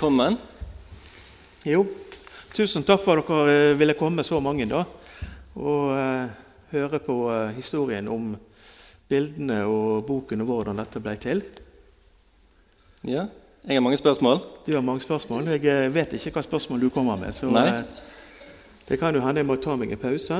velkommen. 0.00 0.36
Jo, 1.68 1.82
tusen 2.56 2.86
takk 2.88 3.02
for 3.04 3.20
at 3.20 3.28
dere 3.28 3.52
eh, 3.52 3.76
ville 3.76 3.92
komme 3.92 4.22
så 4.24 4.38
mange 4.40 4.64
da, 4.64 4.78
og 5.60 5.90
eh, 5.92 6.30
høre 6.70 7.00
på 7.04 7.16
eh, 7.28 7.50
historien 7.58 8.06
om 8.08 8.30
bildene 9.12 9.58
og 9.68 10.06
boken 10.08 10.40
og 10.40 10.48
hvordan 10.48 10.78
dette 10.80 11.02
ble 11.04 11.12
til. 11.20 11.42
Ja, 13.04 13.26
jeg 13.66 13.76
har 13.76 13.84
mange 13.84 13.98
spørsmål. 14.00 14.40
Du 14.64 14.72
har 14.72 14.80
mange 14.80 15.04
spørsmål. 15.04 15.50
Jeg 15.52 15.66
eh, 15.68 15.90
vet 15.92 16.14
ikke 16.16 16.32
hva 16.38 16.44
spørsmål 16.46 16.80
du 16.80 16.88
kommer 16.94 17.20
med, 17.20 17.36
så 17.36 17.50
eh, 17.60 17.82
det 18.88 18.96
kan 19.02 19.12
jo 19.12 19.20
hende 19.20 19.42
jeg 19.44 19.48
må 19.50 19.58
ta 19.60 19.74
meg 19.76 19.92
en 19.92 20.00
pause 20.00 20.38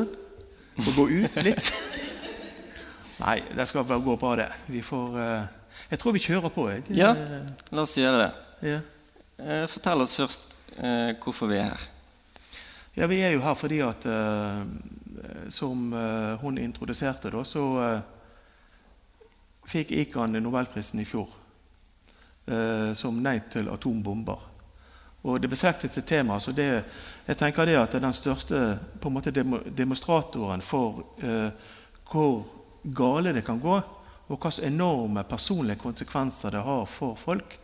og 0.81 0.89
gå 0.97 1.05
ut 1.19 1.37
litt. 1.51 1.69
Nei, 3.21 3.43
det 3.53 3.69
skal 3.69 3.85
bare 3.85 4.01
gå 4.09 4.17
bra, 4.17 4.33
det. 4.41 4.49
Vi 4.73 4.81
får 4.81 5.21
Jeg 5.91 6.01
tror 6.01 6.17
vi 6.17 6.25
kjører 6.31 6.49
på, 6.49 6.65
jeg. 6.73 6.87
Ja, 6.97 7.13
la 7.77 7.85
oss 7.85 7.99
gjøre 8.01 8.23
det. 8.25 8.31
ja. 8.71 8.81
Eh, 9.41 9.67
Fortell 9.67 10.03
oss 10.05 10.17
først 10.19 10.57
eh, 10.77 11.15
hvorfor 11.17 11.49
vi 11.49 11.57
er 11.57 11.71
her. 11.71 11.85
Ja, 12.97 13.07
Vi 13.07 13.21
er 13.25 13.33
jo 13.33 13.41
her 13.41 13.55
fordi 13.55 13.81
at 13.81 14.05
eh, 14.05 14.65
Som 15.49 15.93
hun 16.41 16.59
introduserte, 16.59 17.31
da, 17.31 17.43
så 17.45 17.63
fikk 19.67 19.91
Ikan 19.93 20.33
nobelprisen 20.33 21.01
i 21.01 21.05
fjor 21.05 21.29
som 22.97 23.19
nei 23.23 23.35
til 23.53 23.69
atombomber. 23.69 24.39
Og 25.23 25.41
Det 25.41 25.51
beslektet 25.51 26.07
tema. 26.07 26.39
så 26.41 26.53
det, 26.53 26.85
jeg 27.27 27.37
tenker 27.37 27.67
det 27.67 27.77
at 27.77 27.93
den 27.93 28.13
største 28.13 28.79
på 29.01 29.09
en 29.09 29.15
måte 29.15 29.31
demo, 29.31 29.59
demonstratoren 29.59 30.63
for 30.63 31.03
eh, 31.23 31.51
hvor 32.11 32.45
gale 32.85 33.33
det 33.33 33.45
kan 33.45 33.61
gå, 33.61 33.77
og 34.29 34.39
hvilke 34.39 34.67
enorme 34.67 35.25
personlige 35.25 35.77
konsekvenser 35.77 36.51
det 36.51 36.63
har 36.63 36.87
for 36.87 37.15
folk 37.15 37.59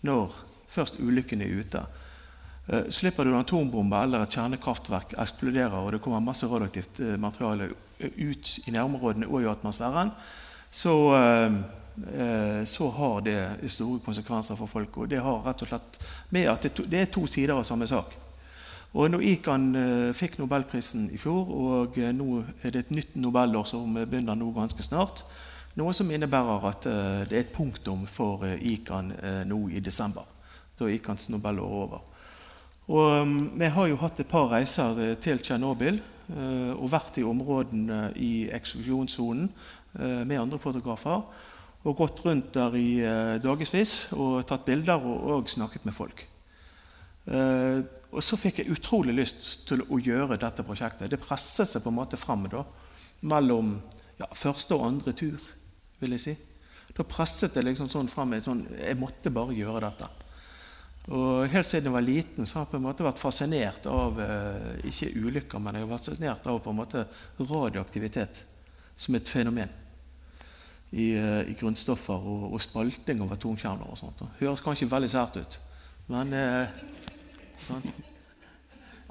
når 0.00 0.32
først 0.72 1.00
ulykken 1.00 1.44
er 1.44 1.52
ute. 1.60 1.84
Eh, 2.66 2.88
Slipper 2.90 3.24
du 3.24 3.32
en 3.32 3.40
atombombe 3.40 3.98
eller 4.04 4.22
et 4.22 4.36
kjernekraftverk 4.36 5.16
eksploderer, 5.18 5.78
og 5.80 5.92
det 5.92 6.00
kommer 6.02 6.22
masse 6.22 6.46
radioaktivt 6.46 7.00
eh, 7.02 7.18
materiale 7.20 7.72
ut 8.02 8.58
i 8.66 8.74
nærområdene 8.74 9.26
og 9.26 9.42
i 9.42 9.50
atmosfæren, 9.50 10.12
så, 10.70 10.94
eh, 11.18 12.64
så 12.64 12.90
har 12.90 13.20
det 13.20 13.70
store 13.70 14.00
konsekvenser 14.04 14.56
for 14.56 14.66
folk. 14.66 14.98
Og 14.98 15.10
det 15.10 15.20
har 15.20 15.42
rett 15.44 15.62
og 15.62 15.68
slett 15.68 15.98
med 16.30 16.48
at 16.48 16.62
det, 16.62 16.74
to, 16.74 16.86
det 16.86 17.00
er 17.00 17.10
to 17.12 17.26
sider 17.26 17.56
av 17.56 17.66
samme 17.66 17.86
sak. 17.86 18.14
Og 18.92 19.08
når 19.10 19.24
Ikan 19.24 19.70
eh, 19.76 20.10
fikk 20.14 20.38
nobelprisen 20.38 21.10
i 21.10 21.18
fjor, 21.18 21.48
og 21.48 21.96
nå 22.14 22.42
er 22.62 22.70
det 22.70 22.86
et 22.86 22.94
nytt 22.94 23.16
nobelår 23.16 23.66
som 23.66 23.96
begynner 23.96 24.38
nå 24.38 24.52
ganske 24.54 24.84
snart, 24.86 25.24
noe 25.74 25.94
som 25.96 26.10
innebærer 26.12 26.66
at 26.68 26.84
det 26.84 27.36
er 27.36 27.40
et 27.46 27.54
punktum 27.54 28.04
for 28.06 28.44
eh, 28.44 29.42
nå 29.48 29.60
i 29.72 29.80
desember. 29.80 30.28
Da 30.78 30.88
gikk 30.88 31.10
hans 31.12 31.28
nobelår 31.32 31.76
over. 31.82 32.02
Og 32.90 33.22
um, 33.22 33.36
Vi 33.58 33.68
har 33.70 33.88
jo 33.88 34.00
hatt 34.00 34.20
et 34.20 34.28
par 34.28 34.50
reiser 34.50 34.98
eh, 35.02 35.14
til 35.22 35.38
Tsjernobyl 35.38 36.00
uh, 36.00 36.74
og 36.74 36.90
vært 36.92 37.20
i 37.20 37.26
områdene 37.26 38.10
i 38.18 38.48
eksklusjonssonen 38.52 39.48
uh, 39.48 40.22
med 40.26 40.40
andre 40.40 40.58
fotografer. 40.58 41.22
Og 41.82 41.98
gått 41.98 42.22
rundt 42.26 42.52
der 42.54 42.76
i 42.78 42.88
uh, 43.02 43.38
dagevis 43.42 44.12
og 44.16 44.42
tatt 44.48 44.66
bilder 44.66 45.02
og, 45.02 45.30
og 45.36 45.50
snakket 45.50 45.86
med 45.88 45.96
folk. 45.96 46.28
Og 47.22 48.18
så 48.18 48.34
fikk 48.34 48.56
jeg 48.58 48.74
utrolig 48.74 49.12
lyst 49.14 49.68
til 49.68 49.84
å 49.86 49.98
gjøre 50.02 50.40
dette 50.42 50.64
prosjektet. 50.66 51.06
Det 51.06 51.20
presset 51.22 51.70
seg 51.70 51.84
på 51.84 51.92
en 51.92 52.00
måte 52.00 52.18
fram 52.18 52.48
da, 52.50 52.64
mellom 53.30 53.76
ja, 54.18 54.26
første 54.34 54.74
og 54.74 54.88
andre 54.88 55.14
tur, 55.14 55.38
vil 56.02 56.16
jeg 56.16 56.24
si. 56.24 56.34
Da 56.98 57.06
presset 57.06 57.54
det 57.54 57.62
liksom 57.62 57.86
sånn 57.92 58.10
fram. 58.10 58.34
Sånn, 58.42 58.64
jeg 58.74 58.98
måtte 58.98 59.30
bare 59.30 59.54
gjøre 59.54 59.84
dette. 59.86 60.10
Og 61.10 61.48
Helt 61.50 61.66
siden 61.66 61.88
jeg 61.90 61.96
var 61.96 62.04
liten, 62.06 62.46
så 62.46 62.58
har 62.60 62.66
jeg 62.66 62.74
på 62.76 62.78
en 62.78 62.86
måte 62.86 63.06
vært 63.06 63.18
fascinert 63.18 63.86
av 63.90 64.20
eh, 64.22 64.86
ikke 64.86 65.10
ulykker, 65.18 65.58
men 65.58 65.74
jeg 65.74 65.86
har 65.86 65.90
vært 65.90 66.08
fascinert 66.10 66.46
av 66.46 66.60
på 66.62 66.70
en 66.70 66.78
måte 66.78 67.06
radioaktivitet 67.40 68.44
som 68.94 69.18
et 69.18 69.28
fenomen 69.28 69.72
i, 70.92 71.14
eh, 71.16 71.40
i 71.50 71.56
grunnstoffer 71.58 72.14
og, 72.14 72.46
og 72.52 72.62
spalting 72.62 73.24
av 73.24 73.34
atomkjerner. 73.34 73.90
og 73.90 73.98
sånt. 73.98 74.22
Det 74.22 74.46
høres 74.46 74.62
kanskje 74.62 74.90
veldig 74.90 75.10
sært 75.10 75.40
ut, 75.40 75.58
men 76.12 76.32
eh, 76.38 76.80
sånn. 77.58 77.92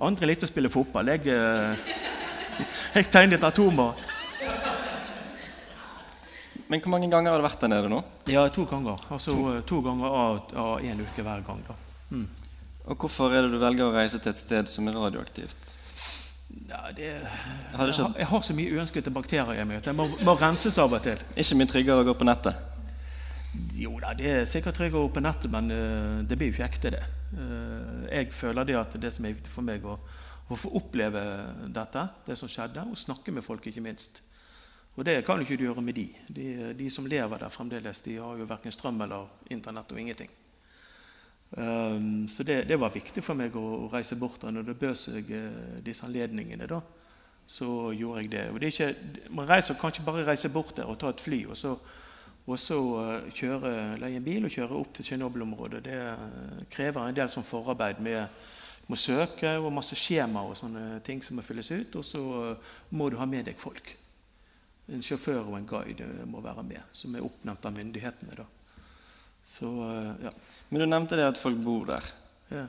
Andre 0.01 0.31
likte 0.31 0.47
å 0.47 0.49
spille 0.49 0.71
fotball. 0.73 1.11
Jeg, 1.13 1.27
eh, 1.27 1.91
jeg 2.95 3.11
tegnet 3.11 3.43
atomer. 3.45 3.99
Men 6.71 6.79
hvor 6.79 6.93
mange 6.93 7.09
ganger 7.11 7.33
har 7.33 7.41
du 7.41 7.43
vært 7.43 7.63
der 7.65 7.71
nede 7.73 7.89
nå? 7.91 7.97
Ja, 8.31 8.45
to 8.47 8.63
ganger. 8.69 9.01
Altså 9.11 9.33
to, 9.35 9.55
to 9.67 9.81
ganger 9.83 10.13
av, 10.15 10.37
av 10.55 10.85
en 10.87 11.03
uke 11.03 11.25
hver 11.25 11.43
gang. 11.43 11.59
da. 11.67 11.75
Mm. 12.15 12.29
Og 12.87 13.03
hvorfor 13.03 13.35
er 13.35 13.43
det 13.43 13.51
du 13.51 13.59
velger 13.59 13.89
å 13.89 13.95
reise 13.95 14.21
til 14.23 14.31
et 14.31 14.39
sted 14.39 14.71
som 14.71 14.87
er 14.87 14.95
radioaktivt? 14.95 15.73
Ja, 16.69 16.79
det, 16.95 17.11
Har 17.75 17.91
jeg, 17.91 17.95
har, 17.99 18.15
jeg 18.17 18.29
har 18.31 18.47
så 18.47 18.55
mye 18.55 18.77
uønskede 18.77 19.11
bakterier 19.11 19.59
i 19.59 19.67
meg 19.67 19.81
at 19.81 19.91
jeg 19.91 19.99
må, 19.99 20.07
må 20.23 20.37
renses 20.39 20.79
av 20.79 20.95
og 20.95 21.03
til. 21.03 21.19
Ikke 21.35 21.59
mye 21.59 21.71
tryggere 21.73 22.05
å 22.05 22.07
gå 22.07 22.15
på 22.23 22.27
nettet? 22.27 22.71
Jo 23.75 23.97
da, 23.99 24.15
det 24.15 24.31
er 24.31 24.47
sikkert 24.47 24.79
tryggere 24.79 25.03
å 25.03 25.09
gå 25.09 25.15
på 25.19 25.27
nettet, 25.27 25.51
men 25.51 25.67
uh, 25.75 26.17
det 26.23 26.39
blir 26.39 26.53
jo 26.53 26.55
ikke 26.55 26.71
ekte, 26.71 26.95
det. 26.95 27.03
Uh, 27.35 28.07
jeg 28.07 28.31
føler 28.35 28.67
det 28.67 28.79
at 28.79 28.95
det 29.03 29.11
som 29.11 29.27
er 29.27 29.35
viktig 29.35 29.51
for 29.51 29.67
meg, 29.67 29.83
å, 29.83 29.99
å 30.47 30.59
få 30.59 30.71
oppleve 30.79 31.23
dette, 31.67 32.07
det 32.31 32.39
som 32.39 32.51
skjedde, 32.51 32.87
og 32.87 32.99
snakke 32.99 33.35
med 33.35 33.43
folk, 33.43 33.67
ikke 33.67 33.83
minst. 33.83 34.23
Og 34.95 35.05
det 35.07 35.21
kan 35.25 35.39
jo 35.39 35.47
ikke 35.47 35.57
du 35.57 35.65
gjøre 35.69 35.81
med 35.81 35.95
de. 35.95 36.07
de. 36.27 36.47
De 36.77 36.89
som 36.91 37.05
lever 37.07 37.39
der 37.39 37.49
fremdeles, 37.49 38.01
de 38.01 38.17
har 38.19 38.37
jo 38.37 38.47
verken 38.47 38.71
strøm 38.71 39.01
eller 39.01 39.29
internett 39.49 39.91
og 39.91 39.99
ingenting. 39.99 40.29
Um, 41.51 42.27
så 42.29 42.43
det, 42.43 42.67
det, 42.67 42.79
var 42.79 42.93
viktig 42.93 43.23
for 43.23 43.35
meg 43.35 43.55
å, 43.59 43.63
å 43.85 43.87
reise 43.91 44.15
bort 44.19 44.43
der. 44.43 44.51
Når 44.55 44.67
det 44.67 44.79
bød 44.79 44.99
seg 44.99 45.31
eh, 45.35 45.79
disse 45.83 46.05
anledningene, 46.07 46.67
da, 46.67 46.81
så 47.47 47.91
gjorde 47.95 48.23
jeg 48.23 48.31
det. 48.31 48.45
Det 48.59 48.71
ikke, 48.71 48.91
man 49.35 49.49
reiser, 49.49 49.79
kan 49.79 49.91
ikke 49.91 50.07
bare 50.07 50.27
reise 50.27 50.51
bort 50.51 50.75
der 50.77 50.91
og 50.91 50.99
ta 50.99 51.11
et 51.11 51.23
fly 51.23 51.41
og 51.51 51.57
så, 51.59 51.73
og 52.47 52.59
så 52.59 52.79
eh, 53.01 53.31
kjøre, 53.35 53.73
leie 54.03 54.19
en 54.19 54.27
bil 54.27 54.47
og 54.47 54.55
kjøre 54.55 54.79
opp 54.79 54.95
til 54.95 55.07
Tsjernobyl-området. 55.07 55.83
Det 55.87 55.97
eh, 56.03 56.61
krever 56.71 57.07
en 57.07 57.19
del 57.19 57.31
sånn 57.31 57.47
forarbeid 57.47 58.03
med 58.03 58.41
må 58.91 58.97
søke 58.99 59.53
og 59.61 59.71
masse 59.71 59.95
skjemaer 59.95 60.51
og 60.51 60.57
sånne 60.59 60.99
ting 61.05 61.21
som 61.23 61.37
må 61.39 61.43
fylles 61.47 61.71
ut. 61.71 61.99
Og 61.99 62.03
så 62.03 62.23
må 62.91 63.07
du 63.11 63.19
ha 63.19 63.27
med 63.29 63.47
deg 63.47 63.59
folk. 63.59 63.93
En 64.91 65.01
sjåfør 65.03 65.45
og 65.47 65.57
en 65.57 65.67
guide 65.67 66.07
må 66.27 66.41
være 66.43 66.63
med, 66.67 66.81
som 66.93 67.15
er 67.15 67.23
oppnevnt 67.23 67.65
av 67.65 67.73
myndighetene. 67.73 68.35
da. 68.37 68.45
Så, 69.45 69.65
eh, 69.65 70.25
ja. 70.25 70.31
Men 70.69 70.81
du 70.81 70.85
nevnte 70.85 71.17
det 71.17 71.25
at 71.31 71.37
folk 71.37 71.57
bor 71.63 71.85
der. 71.85 72.03
ja. 72.51 72.67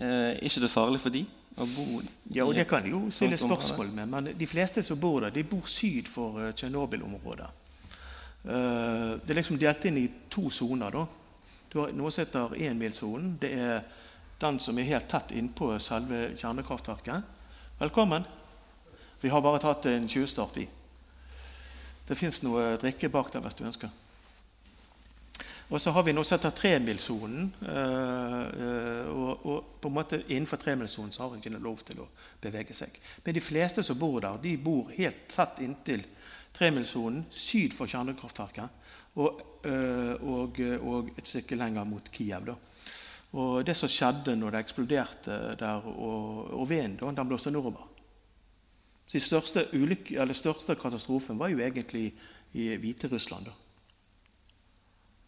Er 0.00 0.38
ikke 0.40 0.60
det 0.60 0.70
farlig 0.70 1.00
for 1.00 1.10
de 1.10 1.26
å 1.58 1.66
bo 1.66 2.00
Ja, 2.30 2.44
og 2.44 2.54
Det 2.54 2.66
kan 2.68 2.82
jeg 2.82 2.92
jo 2.92 3.10
stille 3.10 3.36
spørsmål 3.36 3.90
med, 3.92 4.08
men 4.08 4.28
de 4.38 4.46
fleste 4.46 4.82
som 4.82 5.00
bor 5.00 5.20
der, 5.20 5.30
de 5.30 5.42
bor 5.44 5.66
syd 5.66 6.06
for 6.08 6.38
eh, 6.40 6.52
Tsjernobyl-området. 6.52 7.48
Eh, 8.44 9.18
Det 9.20 9.30
er 9.30 9.34
liksom 9.34 9.58
delt 9.58 9.84
inn 9.84 9.98
i 9.98 10.10
to 10.30 10.48
soner. 10.50 10.90
da. 10.90 11.06
Du 11.72 11.80
har 11.80 11.92
noe 11.92 12.10
som 12.10 12.24
heter 12.24 12.54
énmilssonen. 12.56 13.38
Det 13.38 13.52
er 13.52 13.82
den 14.40 14.58
som 14.58 14.78
er 14.78 14.82
helt 14.84 15.08
tett 15.08 15.32
innpå 15.32 15.78
selve 15.78 16.36
kjernekraftverket. 16.36 17.22
Velkommen. 17.80 18.24
Vi 19.20 19.28
har 19.28 19.40
bare 19.42 19.58
tatt 19.58 19.86
en 19.86 20.08
20-start 20.08 20.56
i. 20.56 20.68
Det 22.10 22.16
fins 22.18 22.40
noe 22.42 22.74
drikke 22.82 23.06
bak 23.06 23.28
der 23.30 23.42
hvis 23.44 23.54
du 23.54 23.66
ønsker. 23.68 23.90
Og 25.70 25.78
så 25.78 25.92
har 25.94 26.02
vi 26.02 26.10
noe 26.10 26.26
som 26.26 26.34
heter 26.34 26.56
tremilssonen. 26.58 27.44
eh, 27.62 28.40
eh, 28.66 29.10
og, 29.14 29.44
og 29.46 29.68
på 29.78 29.88
en 29.88 29.94
måte 29.94 30.18
innenfor 30.26 30.58
tremilssonen 30.58 31.14
har 31.14 31.30
en 31.30 31.38
ikke 31.38 31.62
lov 31.62 31.84
til 31.86 32.00
å 32.02 32.08
bevege 32.42 32.74
seg. 32.74 32.98
Men 33.22 33.36
de 33.36 33.42
fleste 33.44 33.84
som 33.86 33.98
bor 33.98 34.18
der, 34.24 34.40
de 34.42 34.56
bor 34.58 34.90
helt 34.96 35.28
tett 35.30 35.62
inntil 35.62 36.02
tremilssonen 36.58 37.28
syd 37.30 37.76
for 37.78 37.86
kjernekraftverket. 37.86 38.82
Og, 39.22 39.38
eh, 39.70 40.26
og, 40.26 40.58
og 40.82 41.14
et 41.14 41.30
stykke 41.30 41.60
lenger 41.62 41.86
mot 41.86 42.10
Kiev. 42.10 42.50
da. 42.50 42.58
Og 43.38 43.62
det 43.62 43.78
som 43.78 43.90
skjedde 43.90 44.34
når 44.34 44.56
det 44.56 44.64
eksploderte 44.64 45.38
der, 45.62 45.86
og, 45.86 46.50
og 46.58 46.66
vinden 46.66 47.22
blåste 47.22 47.54
nordover 47.54 47.86
Den 49.10 49.20
største, 49.24 49.66
største 50.38 50.76
katastrofen 50.78 51.38
var 51.38 51.50
jo 51.50 51.58
egentlig 51.58 52.12
i 52.52 52.76
Hviterussland. 52.76 53.50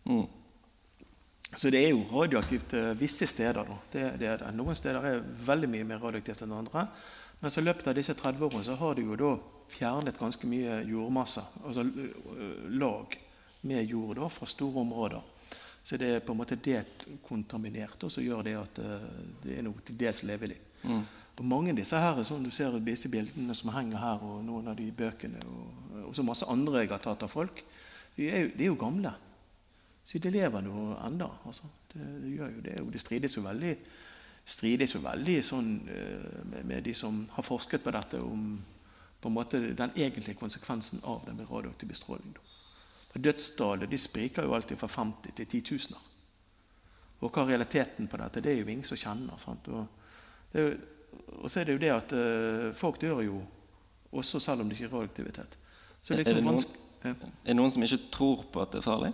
Mm. 0.04 0.26
Så 1.56 1.70
det 1.70 1.82
er 1.84 1.90
jo 1.90 2.04
radioaktivt 2.12 2.72
eh, 2.78 2.92
visse 2.98 3.26
steder. 3.26 3.66
Det, 3.92 4.04
det 4.20 4.28
er 4.28 4.38
det. 4.40 4.52
Noen 4.56 4.76
steder 4.78 5.04
er 5.04 5.26
veldig 5.46 5.68
mye 5.68 5.88
mer 5.88 6.00
radioaktivt 6.00 6.46
enn 6.46 6.54
andre. 6.56 6.86
Men 7.42 7.50
i 7.58 7.64
løpet 7.64 7.90
av 7.90 7.98
disse 7.98 8.14
30 8.14 8.46
årene 8.46 8.64
så 8.64 8.78
har 8.78 8.94
de 8.96 9.04
jo 9.04 9.18
da 9.18 9.32
fjernet 9.72 10.18
ganske 10.20 10.46
mye 10.48 10.82
jordmasse, 10.86 11.42
altså 11.66 11.84
eh, 11.84 12.64
lag 12.78 13.18
med 13.68 13.84
jord 13.90 14.16
da, 14.18 14.28
fra 14.32 14.48
store 14.48 14.80
områder. 14.80 15.22
Så 15.84 15.98
det 15.98 16.08
er 16.08 16.22
på 16.22 16.34
en 16.34 16.38
måte 16.38 16.58
dekontaminert, 16.62 18.04
og 18.06 18.12
så 18.14 18.22
gjør 18.22 18.44
det 18.46 18.54
at 18.58 18.80
eh, 18.82 19.08
det 19.42 19.58
er 19.58 19.66
noe 19.66 19.84
til 19.84 19.98
dels 19.98 20.22
levelig. 20.28 20.58
Mm. 20.86 21.02
Og 21.38 21.44
mange 21.48 21.72
av 21.72 21.78
disse 21.78 21.96
her, 21.96 22.20
som 22.28 22.42
du 22.44 22.50
ser 22.52 22.74
disse 22.84 23.08
bildene 23.08 23.54
som 23.56 23.72
henger 23.72 24.00
her, 24.02 24.24
og 24.26 24.42
noen 24.44 24.68
av 24.68 24.76
de 24.76 24.90
bøkene, 24.92 25.40
og, 25.48 26.08
og 26.08 26.16
så 26.16 26.24
masse 26.26 26.48
andre 26.52 26.84
jeg 26.84 26.92
har 26.92 27.02
tatt 27.02 27.24
av 27.24 27.32
folk, 27.32 27.64
de 28.16 28.28
er 28.28 28.44
jo, 28.44 28.50
de 28.52 28.66
er 28.66 28.72
jo 28.72 28.80
gamle. 28.80 29.14
Så 30.04 30.18
de 30.18 30.32
lever 30.34 30.64
nå 30.66 30.90
enda. 31.06 31.30
Altså. 31.46 31.70
Det, 31.92 32.02
det, 32.24 32.34
gjør 32.36 32.56
jo 32.56 32.64
det. 32.66 32.76
Og 32.82 32.92
det 32.92 33.00
strides 33.00 33.36
jo 33.36 33.44
veldig, 33.46 33.72
strides 34.44 34.94
jo 34.96 35.00
veldig 35.04 35.38
sånn, 35.46 35.72
eh, 35.88 36.30
med, 36.50 36.62
med, 36.68 36.84
de 36.84 36.94
som 36.98 37.22
har 37.36 37.46
forsket 37.46 37.84
på 37.84 37.94
dette, 37.94 38.20
om 38.20 38.58
på 39.22 39.30
en 39.30 39.36
måte 39.36 39.60
den 39.78 39.92
egentlige 39.94 40.34
konsekvensen 40.34 40.98
av 41.06 41.20
det 41.26 41.36
med 41.38 41.46
radioaktiv 41.46 41.92
bestråling. 41.92 42.32
Dødstallet 43.14 43.90
de 43.90 43.98
spriker 44.00 44.48
jo 44.48 44.54
alltid 44.56 44.80
fra 44.80 44.88
50 44.90 45.36
til 45.36 45.46
10 45.46 45.76
000. 45.92 46.00
Og 47.22 47.30
hva 47.30 47.44
er 47.44 47.52
realiteten 47.52 48.08
på 48.10 48.18
dette? 48.18 48.42
Det 48.42 48.50
er 48.50 48.58
jo 48.58 48.72
ingen 48.72 48.88
som 48.88 48.98
kjenner. 48.98 49.44
Og, 49.46 49.86
det 50.50 50.58
er 50.58 50.66
jo, 50.66 50.72
og, 51.42 51.50
så 51.50 51.60
er 51.60 51.68
det 51.68 51.76
jo 51.76 51.82
det 51.82 51.90
at 51.94 52.14
uh, 52.14 52.70
folk 52.76 53.00
dør 53.02 53.22
jo 53.24 53.40
også 54.12 54.40
selv 54.42 54.62
om 54.62 54.68
det 54.68 54.76
ikke 54.76 54.90
er 54.90 54.96
radioaktivitet. 54.96 55.58
Så 56.02 56.14
det 56.14 56.26
er, 56.26 56.32
er, 56.32 56.40
det 56.40 56.46
noen, 56.46 56.64
ja. 57.04 57.12
er 57.14 57.52
det 57.52 57.56
noen 57.56 57.72
som 57.72 57.84
ikke 57.86 58.00
tror 58.12 58.44
på 58.52 58.62
at 58.62 58.74
det 58.74 58.82
er 58.82 58.86
farlig? 58.86 59.12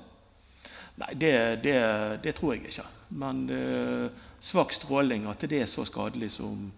Nei, 0.98 1.12
det, 1.14 1.32
det, 1.62 1.76
det 2.24 2.34
tror 2.34 2.54
jeg 2.54 2.66
ikke. 2.66 2.86
Men 3.22 3.44
uh, 3.52 4.08
svak 4.42 4.74
stråling, 4.74 5.28
at 5.30 5.46
det 5.50 5.62
er 5.62 5.70
så 5.70 5.86
skadelig 5.88 6.32
som 6.40 6.70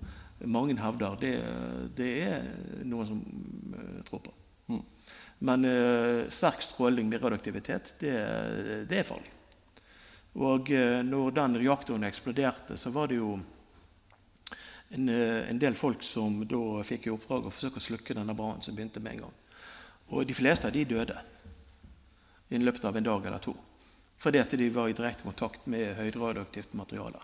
mange 0.49 0.77
hevder, 0.81 1.17
det, 1.21 1.33
det 1.97 2.11
er 2.27 2.45
noen 2.89 3.09
som 3.09 3.25
uh, 3.75 4.01
tror 4.09 4.25
på. 4.29 4.35
Mm. 4.71 4.85
Men 5.49 5.65
sterk 6.29 6.61
stråling 6.61 7.09
med 7.09 7.23
radioaktivitet, 7.23 7.95
det, 8.03 8.13
det 8.91 8.99
er 9.01 9.07
farlig. 9.09 9.31
Og 10.37 10.69
når 11.09 11.33
den 11.39 11.57
reaktoren 11.63 12.05
eksploderte, 12.05 12.77
så 12.77 12.93
var 12.93 13.09
det 13.09 13.17
jo 13.23 13.39
en, 14.91 15.09
en 15.09 15.61
del 15.63 15.77
folk 15.79 16.03
som 16.03 16.41
da 16.49 16.83
fikk 16.87 17.07
i 17.07 17.15
oppdrag 17.15 17.47
å 17.47 17.55
forsøke 17.55 17.79
å 17.81 17.87
slukke 17.89 18.17
denne 18.17 18.35
brannen 18.37 18.63
som 18.65 18.77
begynte 18.77 19.03
med 19.03 19.19
en 19.19 19.27
gang. 19.27 19.35
Og 20.11 20.27
de 20.27 20.35
fleste 20.35 20.67
av 20.67 20.75
de 20.75 20.85
døde 20.89 21.19
i 22.51 22.59
løpet 22.59 22.87
av 22.89 22.97
en 22.99 23.07
dag 23.07 23.27
eller 23.31 23.43
to 23.43 23.57
fordi 24.21 24.37
at 24.37 24.53
de 24.53 24.67
var 24.69 24.91
i 24.91 24.93
direkte 24.93 25.25
kontakt 25.25 25.67
med 25.71 25.95
høyderadioaktivt 25.97 26.75
materiale. 26.77 27.23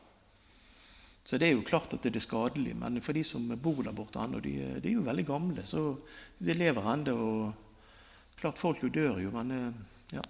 Så 1.27 1.37
det 1.37 1.49
er 1.49 1.57
jo 1.57 1.65
klart 1.67 1.93
at 1.93 2.05
det 2.07 2.15
er 2.17 2.25
skadelig, 2.25 2.73
men 2.79 3.01
for 3.05 3.17
de 3.17 3.25
som 3.27 3.45
bor 3.61 3.83
der 3.85 3.93
borte 3.93 4.23
ennå, 4.23 4.41
de, 4.41 4.55
de, 4.79 4.89
er 4.89 4.95
jo 4.95 5.05
veldig 5.05 5.25
gamle, 5.27 5.65
så 5.67 5.91
de 6.39 6.55
lever 6.55 6.89
ennå. 6.93 7.17
Og 7.27 8.39
klart 8.41 8.63
folk 8.63 8.81
jo 8.85 8.89
dør 8.95 9.19
jo, 9.25 9.33
men 9.35 9.53
eh, 9.57 9.83
ja. 10.17 10.25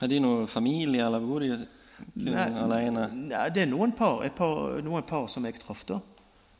Har 0.00 0.10
de 0.12 0.18
noen 0.20 0.44
familie, 0.50 1.06
eller 1.06 1.24
bor 1.24 1.40
de 1.40 1.54
nei, 1.54 2.48
alene? 2.60 3.06
Nei, 3.14 3.46
det 3.54 3.64
er 3.64 3.70
noen 3.70 3.94
par, 3.96 4.20
par, 4.36 4.80
noen 4.84 5.06
par 5.08 5.30
som 5.32 5.46
jeg 5.48 5.56
traff, 5.62 5.86
da. 5.88 6.02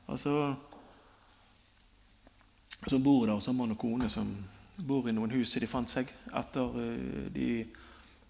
Altså 0.09 0.55
Som 2.87 3.03
bor 3.03 3.27
der, 3.27 3.41
som 3.41 3.57
mann 3.57 3.73
og 3.75 3.79
kone 3.79 4.09
som 4.13 4.29
bor 4.87 5.09
i 5.09 5.13
noen 5.17 5.33
hus 5.33 5.55
de 5.59 5.67
fant 5.67 5.89
seg 5.91 6.11
etter 6.37 6.77
uh, 6.77 7.27
de 7.33 7.67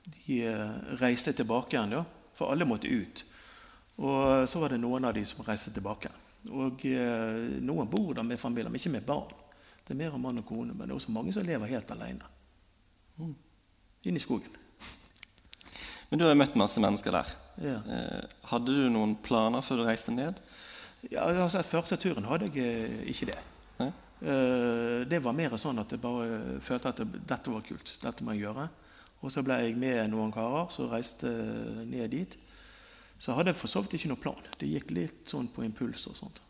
de 0.06 0.36
eh, 0.46 0.74
reiste 1.00 1.32
tilbake 1.32 1.74
igjen, 1.74 1.90
Ja. 1.96 2.04
for 2.34 2.52
alle 2.52 2.64
måtte 2.64 2.86
ut. 2.86 3.24
Og 3.98 4.48
så 4.48 4.60
var 4.60 4.68
det 4.70 4.78
noen 4.78 5.04
av 5.04 5.14
de 5.14 5.24
som 5.26 5.44
reiste 5.44 5.72
tilbake. 5.74 6.10
Og 6.50 6.84
eh, 6.86 7.58
Noen 7.60 7.88
bor 7.90 8.14
der 8.14 8.22
med 8.22 8.38
familie, 8.38 8.70
men 8.70 8.78
ikke 8.78 8.92
med 8.92 9.06
barn. 9.06 9.32
Det 9.82 9.94
er 9.94 9.98
mer 9.98 10.14
om 10.14 10.22
mann 10.22 10.38
og 10.38 10.46
kone, 10.46 10.74
men 10.74 10.86
det 10.86 10.92
er 10.94 11.00
også 11.00 11.10
mange 11.14 11.32
som 11.34 11.42
lever 11.46 11.66
helt 11.66 11.90
alene. 11.90 12.28
Mm. 13.18 13.34
Inn 14.04 14.16
i 14.16 14.22
skogen. 14.22 14.54
Men 16.10 16.18
du 16.18 16.24
har 16.24 16.34
jo 16.34 16.38
møtt 16.38 16.54
masse 16.54 16.80
mennesker 16.80 17.10
der. 17.18 17.34
Ja. 17.64 17.76
Eh, 17.82 18.38
hadde 18.52 18.76
du 18.78 18.86
noen 18.90 19.16
planer 19.26 19.64
før 19.64 19.82
du 19.82 19.88
reiste 19.88 20.14
ned? 20.14 20.38
Ja, 21.12 21.26
altså 21.28 21.62
Første 21.66 21.98
turen 22.00 22.26
hadde 22.26 22.50
jeg 22.54 23.04
ikke 23.12 23.30
det. 23.30 23.38
Nei? 23.80 23.90
Det 25.10 25.20
var 25.22 25.36
mer 25.36 25.54
sånn 25.60 25.78
at 25.82 25.92
jeg 25.92 26.00
bare 26.02 26.58
følte 26.64 26.90
at 26.90 27.02
dette 27.04 27.52
var 27.52 27.64
kult. 27.66 27.92
Dette 28.02 28.24
må 28.24 28.34
jeg 28.34 28.46
gjøre. 28.46 28.66
Og 29.24 29.32
så 29.32 29.42
ble 29.44 29.58
jeg 29.62 29.76
med 29.80 30.10
noen 30.12 30.32
karer 30.34 30.70
som 30.72 30.90
reiste 30.90 31.30
ned 31.88 32.10
dit. 32.12 32.36
Så 33.18 33.30
jeg 33.30 33.38
hadde 33.38 33.56
for 33.56 33.72
så 33.72 33.82
vidt 33.84 33.96
ikke 33.98 34.10
noen 34.12 34.22
plan. 34.22 34.50
Det 34.60 34.68
gikk 34.68 34.92
litt 34.96 35.32
sånn 35.32 35.48
på 35.52 35.64
impuls. 35.64 36.06
og 36.10 36.18
sånt. 36.18 36.40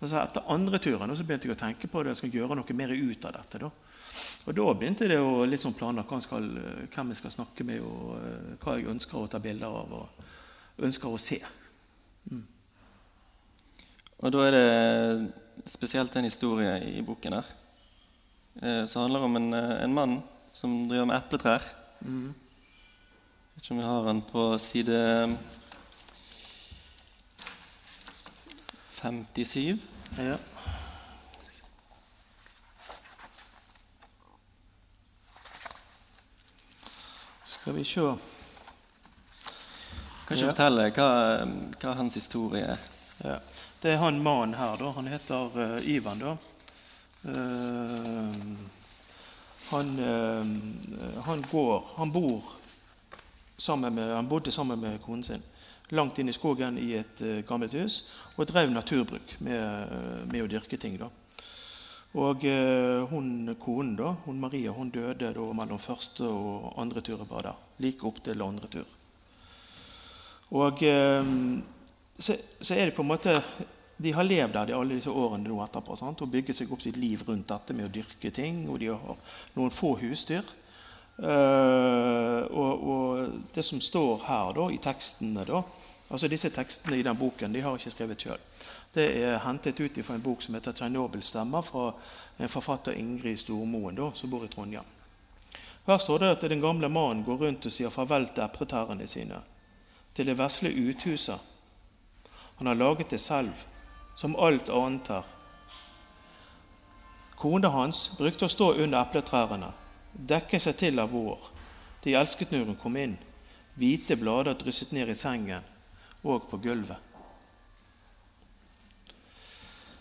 Men 0.00 0.10
så 0.10 0.20
etter 0.20 0.44
andre 0.52 0.80
turen 0.82 1.16
så 1.16 1.24
begynte 1.24 1.48
jeg 1.48 1.56
å 1.56 1.60
tenke 1.60 1.88
på 1.88 2.02
det, 2.02 2.12
jeg 2.12 2.22
skal 2.22 2.34
gjøre 2.38 2.58
noe 2.58 2.76
mer 2.76 2.92
ut 2.92 3.24
av 3.24 3.36
dette. 3.38 3.60
da. 3.62 3.70
Og 4.46 4.56
da 4.56 4.66
begynte 4.76 5.08
det 5.08 5.18
å 5.18 5.44
litt 5.48 5.62
sånn 5.62 5.76
planer 5.76 6.04
hvem, 6.06 6.48
hvem 6.92 7.12
jeg 7.12 7.20
skal 7.22 7.32
snakke 7.34 7.64
med, 7.66 7.80
og 7.82 8.18
uh, 8.20 8.50
hva 8.60 8.76
jeg 8.76 8.90
ønsker 8.92 9.18
å 9.18 9.30
ta 9.30 9.40
bilder 9.42 9.78
av 9.82 9.94
og 9.96 10.84
ønsker 10.84 11.08
å 11.08 11.20
se. 11.20 11.40
Mm. 12.30 12.44
Og 14.24 14.32
da 14.32 14.44
er 14.46 14.54
det 14.54 15.68
spesielt 15.68 16.14
en 16.16 16.24
historie 16.24 16.78
i 16.96 17.02
boken 17.04 17.34
her 17.36 17.48
eh, 18.62 18.86
som 18.88 19.02
handler 19.02 19.26
om 19.26 19.36
en, 19.36 19.50
eh, 19.52 19.82
en 19.84 19.92
mann 19.94 20.22
som 20.52 20.88
driver 20.88 21.04
med 21.04 21.18
epletrær. 21.18 21.66
Mm. 22.00 22.32
Jeg 22.32 23.54
vet 23.54 23.62
ikke 23.66 23.74
om 23.74 23.82
vi 23.82 23.84
har 23.84 24.08
den 24.08 24.22
på 24.22 24.58
side 24.58 25.36
57. 29.02 29.78
Ja. 30.18 30.36
Skal 37.46 37.76
vi 37.76 37.84
se 37.84 38.00
Kan 40.26 40.36
ikke 40.36 40.46
ja. 40.46 40.52
fortelle 40.52 40.88
hva, 40.96 41.08
hva 41.80 41.92
hans 42.00 42.14
historie 42.14 42.64
er? 42.64 42.88
Ja. 43.20 43.38
Det 43.84 43.92
er 43.92 43.98
han 44.00 44.22
mannen 44.22 44.54
her, 44.56 44.78
da. 44.80 44.90
Han 44.96 45.08
heter 45.12 45.56
uh, 45.60 45.88
Ivan. 45.92 46.18
da. 46.18 46.30
Uh, 47.24 48.32
han, 49.70 49.90
eh, 49.98 50.46
han, 51.24 51.44
går, 51.50 51.84
han, 51.96 52.12
bor 52.12 52.42
sammen 53.56 53.94
med, 53.94 54.14
han 54.14 54.28
bodde 54.28 54.52
sammen 54.52 54.80
med 54.80 55.02
konen 55.02 55.24
sin 55.24 55.42
langt 55.88 56.18
inn 56.18 56.28
i 56.28 56.36
skogen 56.36 56.78
i 56.78 56.94
et 56.96 57.20
gammelt 57.48 57.72
hus 57.76 57.96
og 58.36 58.48
drev 58.48 58.72
naturbruk 58.72 59.36
med, 59.44 59.94
med 60.32 60.44
å 60.44 60.48
dyrke 60.52 60.80
ting. 60.80 60.96
da. 61.00 61.08
Og 62.20 62.44
hun, 63.10 63.52
Konen 63.60 63.96
da, 64.00 64.14
hun 64.24 64.40
Maria 64.40 64.72
hun 64.72 64.92
døde 64.92 65.32
da 65.32 65.48
mellom 65.60 65.80
første 65.80 66.28
og 66.28 66.72
andre 66.80 67.04
tur 67.04 67.24
var 67.28 67.48
der. 67.50 67.64
Like 67.84 68.08
opp 68.08 68.20
til 68.24 68.44
andre 68.44 68.68
tur. 68.68 68.88
Og 70.52 70.84
så, 72.18 72.36
så, 72.60 72.74
er 72.74 72.84
det 72.84 72.94
på 72.94 73.02
en 73.02 73.10
måte 73.10 73.40
de 73.96 74.12
har 74.12 74.26
levd 74.26 74.52
der 74.52 74.66
de 74.66 74.74
alle 74.74 74.96
disse 74.98 75.10
årene 75.10 75.46
nå 75.48 75.60
etterpå 75.62 75.96
sant? 75.96 76.22
og 76.22 76.30
bygget 76.30 76.58
seg 76.58 76.72
opp 76.74 76.82
sitt 76.82 76.98
liv 76.98 77.22
rundt 77.26 77.48
dette 77.48 77.76
med 77.76 77.86
å 77.86 77.94
dyrke 77.94 78.30
ting. 78.34 78.64
Og 78.68 78.80
de 78.82 78.90
har 78.90 79.34
noen 79.54 79.74
få 79.74 79.94
husdyr. 80.02 80.44
Uh, 81.14 82.42
og, 82.50 82.86
og, 82.90 83.34
det 83.54 83.62
som 83.62 83.78
står 83.80 84.24
her 84.26 84.54
da, 84.56 84.64
i 84.74 84.80
tekstene 84.82 85.44
da, 85.46 85.60
altså 86.08 86.26
Disse 86.26 86.50
tekstene 86.50 86.98
i 86.98 87.04
den 87.06 87.14
boken 87.14 87.54
de 87.54 87.62
har 87.62 87.78
ikke 87.78 87.92
skrevet 87.94 88.24
sjøl. 88.26 88.42
Det 88.94 89.04
er 89.22 89.38
hentet 89.42 89.78
ut 89.78 90.00
fra 90.06 90.14
en 90.14 90.22
bok 90.22 90.42
som 90.42 90.54
heter 90.54 90.72
'Tsjernobyl-stemmer', 90.72 91.62
fra 91.62 91.92
en 92.38 92.50
forfatter 92.50 92.98
Ingrid 92.98 93.38
Stormoen, 93.38 93.94
da, 93.94 94.10
som 94.14 94.30
bor 94.30 94.44
i 94.44 94.48
Trondheim. 94.48 94.90
Her 95.86 95.98
står 95.98 96.18
det 96.18 96.30
at 96.30 96.48
den 96.50 96.60
gamle 96.60 96.88
mannen 96.88 97.24
går 97.24 97.36
rundt 97.36 97.66
og 97.66 97.72
sier 97.72 97.90
farvel 97.90 98.26
til 98.28 98.44
epletærne 98.44 99.06
sine, 99.06 99.42
til 100.14 100.26
det 100.26 100.38
vesle 100.38 100.70
uthuset. 100.70 101.38
Han 102.56 102.66
har 102.66 102.74
laget 102.74 103.10
det 103.10 103.20
selv 103.20 103.50
som 104.14 104.36
alt 104.36 104.68
annet 104.68 105.08
her. 105.08 105.30
Kona 107.36 107.68
hans 107.68 108.06
brukte 108.18 108.46
å 108.46 108.52
stå 108.52 108.72
under 108.78 109.02
epletrærne, 109.02 109.72
dekke 110.14 110.60
seg 110.62 110.78
til 110.80 111.02
av 111.02 111.10
vår. 111.12 111.50
De 112.04 112.14
elsket 112.16 112.52
når 112.52 112.70
hun 112.70 112.78
kom 112.80 112.96
inn. 113.00 113.16
Hvite 113.74 114.16
blader 114.20 114.54
drysset 114.56 114.92
ned 114.94 115.10
i 115.10 115.18
sengen 115.18 115.64
og 116.24 116.46
på 116.48 116.60
gulvet. 116.62 117.10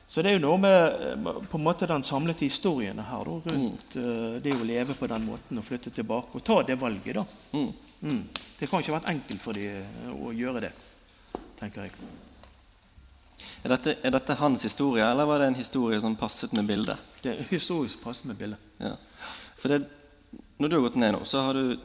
Så 0.08 0.22
det 0.22 0.30
er 0.30 0.36
jo 0.38 0.44
noe 0.44 0.60
med 0.62 1.24
på 1.50 1.58
en 1.58 1.64
måte 1.66 1.88
den 1.90 2.04
samlede 2.06 2.46
historien 2.46 3.00
her 3.02 3.24
da, 3.26 3.38
rundt 3.50 3.96
mm. 3.98 4.42
det 4.46 4.52
å 4.54 4.68
leve 4.68 4.94
på 4.94 5.10
den 5.10 5.26
måten 5.26 5.58
og 5.58 5.66
flytte 5.66 5.90
tilbake 5.96 6.38
og 6.38 6.44
ta 6.46 6.60
det 6.68 6.78
valget. 6.78 7.18
da. 7.18 7.24
Mm. 7.58 7.72
Mm. 8.04 8.20
Det 8.60 8.70
kan 8.70 8.84
ikke 8.84 8.94
ha 8.94 9.00
vært 9.00 9.10
enkelt 9.10 9.42
for 9.42 9.58
dem 9.58 10.14
å 10.14 10.30
gjøre 10.38 10.68
det, 10.68 10.72
tenker 11.58 11.88
jeg. 11.88 11.98
Er 13.64 13.74
dette, 13.76 13.96
er 14.04 14.12
dette, 14.12 14.36
hans 14.40 14.66
historie, 14.68 15.06
eller 15.08 15.28
var 15.28 15.40
det 15.40 15.52
en 15.52 15.60
historie 15.60 16.00
som 16.04 16.16
passet 16.20 16.52
med 16.58 16.68
bildet? 16.68 17.00
Det 17.22 17.32
er 17.32 17.42
en 17.44 17.52
historie 17.52 17.92
som 17.92 18.02
passet 18.04 18.28
med 18.28 18.40
bildet. 18.40 18.72
Ja. 18.84 18.96
For 19.60 19.72
det, 19.72 19.86
når 20.60 20.70
du 20.70 20.76
har 20.76 20.86
gått 20.88 21.00
ned 21.00 21.14
nå, 21.16 21.22
så 21.28 21.46
har 21.46 21.56
du, 21.56 21.78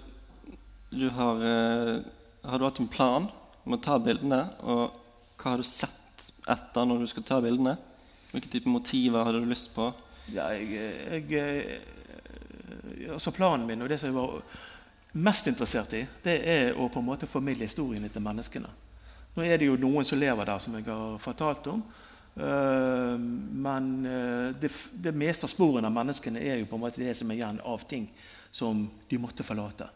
du 0.90 1.06
har, 1.14 1.44
eh, 1.46 1.92
har, 2.42 2.58
du 2.58 2.66
hatt 2.66 2.80
en 2.82 2.90
plan 2.90 3.28
om 3.64 3.76
å 3.76 3.80
ta 3.82 3.98
bildene. 4.02 4.40
Og 4.66 4.96
hva 5.38 5.52
har 5.52 5.62
du 5.62 5.68
sett 5.68 6.26
etter 6.50 6.88
når 6.88 7.04
du 7.04 7.12
skal 7.12 7.28
ta 7.28 7.38
bildene? 7.44 7.76
Hvilke 8.32 8.50
type 8.52 8.72
motiver 8.72 9.28
hadde 9.28 9.44
du 9.44 9.48
lyst 9.48 9.70
på? 9.76 9.92
Ja, 10.34 10.50
jeg, 10.58 10.82
jeg, 11.30 11.38
eh, 11.38 13.12
altså 13.14 13.32
Planen 13.32 13.68
min 13.68 13.86
og 13.86 13.88
det 13.88 14.00
som 14.02 14.10
jeg 14.10 14.18
var 14.18 14.42
mest 15.18 15.46
interessert 15.48 15.94
i, 15.96 16.02
det 16.24 16.36
er 16.42 16.76
å 16.76 16.90
på 16.92 17.00
en 17.00 17.08
måte 17.08 17.30
formidle 17.30 17.70
historiene 17.70 18.10
til 18.12 18.24
menneskene. 18.24 18.68
Nå 19.38 19.44
er 19.46 19.60
det 19.60 19.68
jo 19.68 19.76
noen 19.78 20.02
som 20.02 20.18
lever 20.18 20.48
der, 20.48 20.58
som 20.58 20.74
jeg 20.74 20.88
har 20.88 21.18
fortalt 21.22 21.68
om. 21.70 21.82
Eh, 22.34 23.18
men 23.18 23.86
eh, 24.06 24.48
det, 24.58 24.70
det 24.98 25.12
meste 25.14 25.46
av 25.46 25.52
sporene 25.52 25.86
av 25.86 25.94
menneskene 25.94 26.42
er 26.42 26.58
jo 26.58 26.66
på 26.66 26.74
en 26.74 26.82
måte 26.82 27.04
det 27.04 27.14
som 27.14 27.30
er 27.30 27.38
igjen 27.38 27.60
av 27.62 27.84
ting 27.86 28.08
som 28.50 28.82
de 29.06 29.18
måtte 29.22 29.46
forlate 29.46 29.86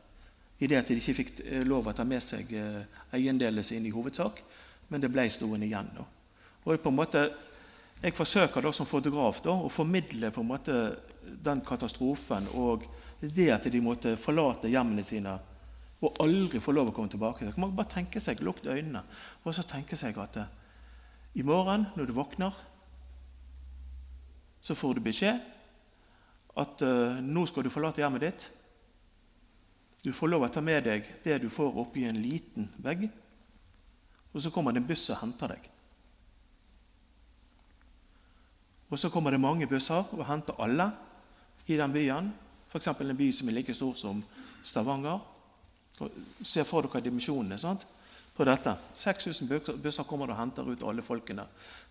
i 0.62 0.68
det 0.70 0.78
at 0.78 0.90
de 0.92 0.94
ikke 1.00 1.16
fikk 1.18 1.42
eh, 1.42 1.64
lov 1.66 1.90
å 1.90 1.94
ta 1.96 2.06
med 2.06 2.22
seg 2.22 2.54
eiendelene 3.11 3.66
sine 3.66 3.90
i 3.90 3.94
hovedsak, 3.94 4.38
men 4.94 5.02
det 5.02 5.11
ble 5.11 5.26
stående 5.30 5.66
igjen. 5.66 5.90
Da. 5.96 6.06
Og 6.62 6.78
på 6.78 6.92
en 6.92 7.00
måte, 7.02 7.30
Jeg 8.02 8.16
forsøker 8.18 8.62
da 8.62 8.72
som 8.75 8.87
fotograf 8.87 9.37
da, 9.44 9.52
å 9.54 9.68
formidle 9.70 10.32
på 10.34 10.42
en 10.42 10.49
måte 10.49 10.75
den 11.22 11.61
katastrofen 11.62 12.49
og 12.58 12.82
det 13.20 13.46
at 13.54 13.68
de 13.70 13.78
måtte 13.78 14.16
forlate 14.18 14.70
hjemmene 14.70 15.04
sine 15.06 15.37
og 16.02 16.18
aldri 16.23 16.61
få 16.62 16.75
lov 16.75 16.90
å 16.90 16.94
komme 16.97 17.11
tilbake. 17.12 17.47
Man 17.56 17.71
kan 17.71 17.78
bare 17.78 17.94
tenke 17.94 18.21
seg, 18.21 18.42
Lukke 18.42 18.73
øynene 18.75 19.04
og 19.44 19.54
så 19.54 19.64
tenke 19.66 19.97
seg 19.99 20.18
at 20.18 20.38
eh, 20.42 20.50
i 21.38 21.44
morgen 21.47 21.87
når 21.97 22.11
du 22.11 22.16
våkner, 22.16 22.56
så 24.62 24.75
får 24.78 24.99
du 24.99 25.06
beskjed 25.06 25.40
at 26.61 26.82
uh, 26.85 27.16
nå 27.25 27.47
skal 27.49 27.64
du 27.64 27.73
forlate 27.73 28.02
hjemmet 28.02 28.23
ditt. 28.23 28.44
Du 30.04 30.12
får 30.14 30.28
lov 30.28 30.44
å 30.44 30.50
ta 30.52 30.61
med 30.62 30.85
deg 30.85 31.09
det 31.25 31.38
du 31.42 31.49
får 31.50 31.78
oppi 31.80 32.04
en 32.06 32.21
liten 32.21 32.68
vegg. 32.85 33.06
Og 34.32 34.44
så 34.44 34.52
kommer 34.52 34.75
det 34.75 34.82
en 34.82 34.88
buss 34.90 35.09
og 35.11 35.18
henter 35.23 35.54
deg. 35.54 35.66
Og 38.92 39.00
så 39.00 39.09
kommer 39.09 39.32
det 39.32 39.40
mange 39.40 39.66
busser 39.66 40.04
og 40.12 40.26
henter 40.28 40.59
alle 40.61 40.90
i 41.64 41.78
den 41.80 41.94
byen. 41.94 42.28
F.eks. 42.68 42.92
en 42.92 43.16
by 43.16 43.28
som 43.32 43.49
er 43.49 43.56
like 43.56 43.75
stor 43.75 43.97
som 43.97 44.21
Stavanger. 44.68 45.31
Se 45.99 46.64
for 46.64 46.88
dere 46.88 47.04
dimensjonene 47.04 47.58
sant? 47.61 47.87
på 48.34 48.44
dette. 48.49 48.75
6000 48.94 49.49
busser 49.82 50.06
kommer 50.08 50.30
og 50.30 50.38
henter 50.38 50.68
ut 50.68 50.84
alle 50.88 51.04
folkene 51.04 51.44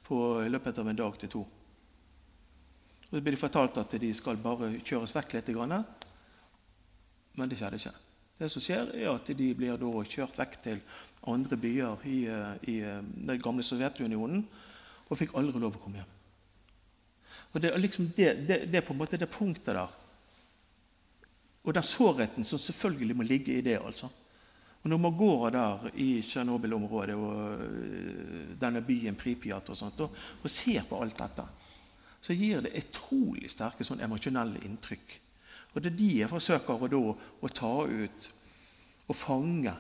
på, 0.05 0.17
i 0.46 0.50
løpet 0.50 0.79
av 0.81 0.89
en 0.89 1.01
dag 1.03 1.17
til 1.22 1.29
to. 1.29 1.41
Og 1.41 3.17
Så 3.17 3.22
blir 3.22 3.36
de 3.36 3.41
fortalt 3.41 3.77
at 3.77 3.98
de 4.00 4.13
skal 4.15 4.39
bare 4.41 4.72
kjøres 4.79 5.13
vekk 5.15 5.36
litt. 5.38 5.51
Men 7.36 7.50
det 7.50 7.60
skjedde 7.60 7.79
ikke. 7.79 7.93
Det 8.41 8.50
som 8.50 8.63
skjer, 8.63 8.89
er 8.98 9.12
at 9.12 9.27
de 9.38 9.53
blir 9.53 9.77
kjørt 10.10 10.39
vekk 10.39 10.58
til 10.63 10.81
andre 11.29 11.58
byer 11.58 12.08
i, 12.10 12.24
i 12.72 12.79
den 12.81 13.41
gamle 13.43 13.63
Sovjetunionen 13.63 14.41
og 15.12 15.20
fikk 15.20 15.36
aldri 15.36 15.60
lov 15.60 15.75
å 15.77 15.84
komme 15.84 16.01
hjem. 16.01 16.17
Og 17.51 17.62
Det 17.62 17.70
er 17.70 17.84
liksom 17.84 18.08
det, 18.15 18.29
det, 18.48 18.58
det 18.72 18.81
på 18.88 18.93
en 18.93 19.01
måte 19.03 19.20
det 19.20 19.29
punktet 19.29 19.75
der. 19.75 20.00
Og 21.63 21.74
den 21.74 21.86
sårheten 21.86 22.46
som 22.48 22.60
selvfølgelig 22.60 23.15
må 23.15 23.24
ligge 23.24 23.58
i 23.58 23.62
det. 23.62 23.80
altså. 23.86 24.10
Og 24.84 24.89
Når 24.89 24.98
man 24.98 25.18
går 25.18 25.50
der 25.50 25.89
i 25.94 26.22
Tsjernobyl-området 26.22 27.15
og 27.15 27.60
øh, 27.62 28.62
denne 28.62 28.82
byen 28.82 29.15
Pripjat 29.15 29.70
og 29.70 29.77
sånt, 29.77 30.00
og, 30.00 30.15
og, 30.44 30.50
ser 30.50 30.84
på 30.89 31.01
alt 31.01 31.20
dette, 31.20 31.46
så 32.22 32.34
gir 32.34 32.62
det 32.62 32.74
utrolig 32.77 33.51
sterke 33.51 33.86
sånn 33.86 34.01
emosjonelle 34.01 34.62
inntrykk. 34.65 35.20
Og 35.74 35.84
Det 35.84 35.91
er 35.91 35.98
de 35.98 36.10
jeg 36.22 36.30
forsøker 36.30 36.82
å, 36.82 36.89
da, 36.89 37.01
å 37.41 37.48
ta 37.53 37.75
ut 37.86 38.30
og 39.08 39.15
fange 39.15 39.74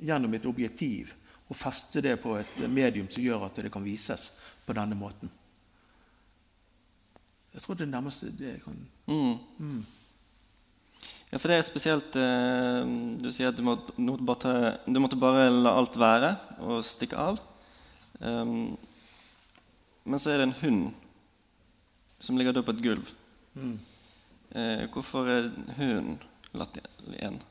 gjennom 0.00 0.34
et 0.34 0.46
objektiv 0.46 1.14
og 1.48 1.56
feste 1.56 2.00
det 2.00 2.16
på 2.22 2.38
et 2.38 2.56
medium 2.72 3.08
som 3.10 3.22
gjør 3.22 3.46
at 3.46 3.60
det 3.60 3.72
kan 3.72 3.84
vises 3.84 4.30
på 4.64 4.72
denne 4.76 4.96
måten. 4.96 5.30
Jeg 7.54 7.62
tror 7.62 7.76
det 7.78 7.88
nærmeste 7.88 8.32
det 8.34 8.56
kan 8.64 8.80
mm. 9.06 9.36
Mm. 9.58 9.84
Ja, 11.34 11.40
for 11.42 11.50
det 11.50 11.56
er 11.58 11.64
spesielt 11.66 12.14
eh, 12.14 12.90
Du 13.18 13.32
sier 13.34 13.50
at 13.50 13.56
du, 13.58 13.64
må, 13.66 13.74
bare, 14.22 14.76
du, 14.86 15.00
måtte 15.02 15.18
bare 15.18 15.48
la 15.50 15.72
alt 15.80 15.96
være 15.98 16.36
og 16.62 16.84
stikke 16.86 17.18
av. 17.18 17.40
Um, 18.22 18.76
men 20.06 20.22
så 20.22 20.30
er 20.30 20.38
det 20.38 20.46
en 20.46 20.60
hund 20.60 20.84
som 22.22 22.38
ligger 22.38 22.62
på 22.62 22.76
et 22.76 22.84
gulv. 22.84 23.10
Mm. 23.58 23.74
Eh, 24.54 24.84
hvorfor 24.94 25.26
er 25.26 25.50
hunden 25.80 26.20
latt 26.54 26.78
igjen? 26.78 27.42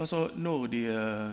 Altså, 0.00 0.30
når 0.40 0.66
de 0.72 0.78
eh, 0.88 1.32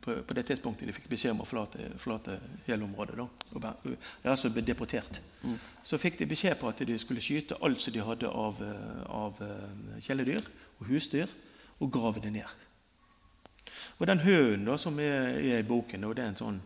på, 0.00 0.14
på, 0.24 0.34
det 0.34 0.46
tidspunktet 0.48 0.88
de 0.88 0.92
fikk 0.96 1.10
beskjed 1.10 1.34
om 1.34 1.42
å 1.44 1.48
forlate, 1.48 1.90
forlate 2.00 2.38
hele 2.64 2.86
området, 2.86 3.18
da, 3.18 3.26
og, 3.52 3.90
altså 4.24 4.48
ble 4.52 4.64
deportert, 4.64 5.20
mm. 5.42 5.58
så 5.84 6.00
fikk 6.00 6.16
de 6.22 6.28
beskjed 6.30 6.56
på 6.60 6.70
at 6.70 6.80
de 6.88 6.96
skulle 6.98 7.20
skyte 7.24 7.58
alt 7.60 7.82
som 7.84 7.92
de 7.92 8.06
hadde 8.06 8.30
av, 8.30 8.62
eh, 8.64 9.02
av 9.12 9.42
eh, 9.44 9.98
kjæledyr 10.06 10.48
og 10.80 10.88
husdyr, 10.88 11.34
og 11.82 11.90
grave 11.92 12.22
det 12.24 12.32
ned. 12.32 12.54
Og 13.98 14.06
Den 14.08 14.22
hunden 14.24 14.64
da, 14.70 14.78
som 14.80 14.96
er, 14.98 15.36
er, 15.36 15.60
i 15.60 15.68
boken, 15.68 16.08
og 16.08 16.16
det 16.16 16.24
er 16.24 16.32
en 16.32 16.40
sånn 16.40 16.62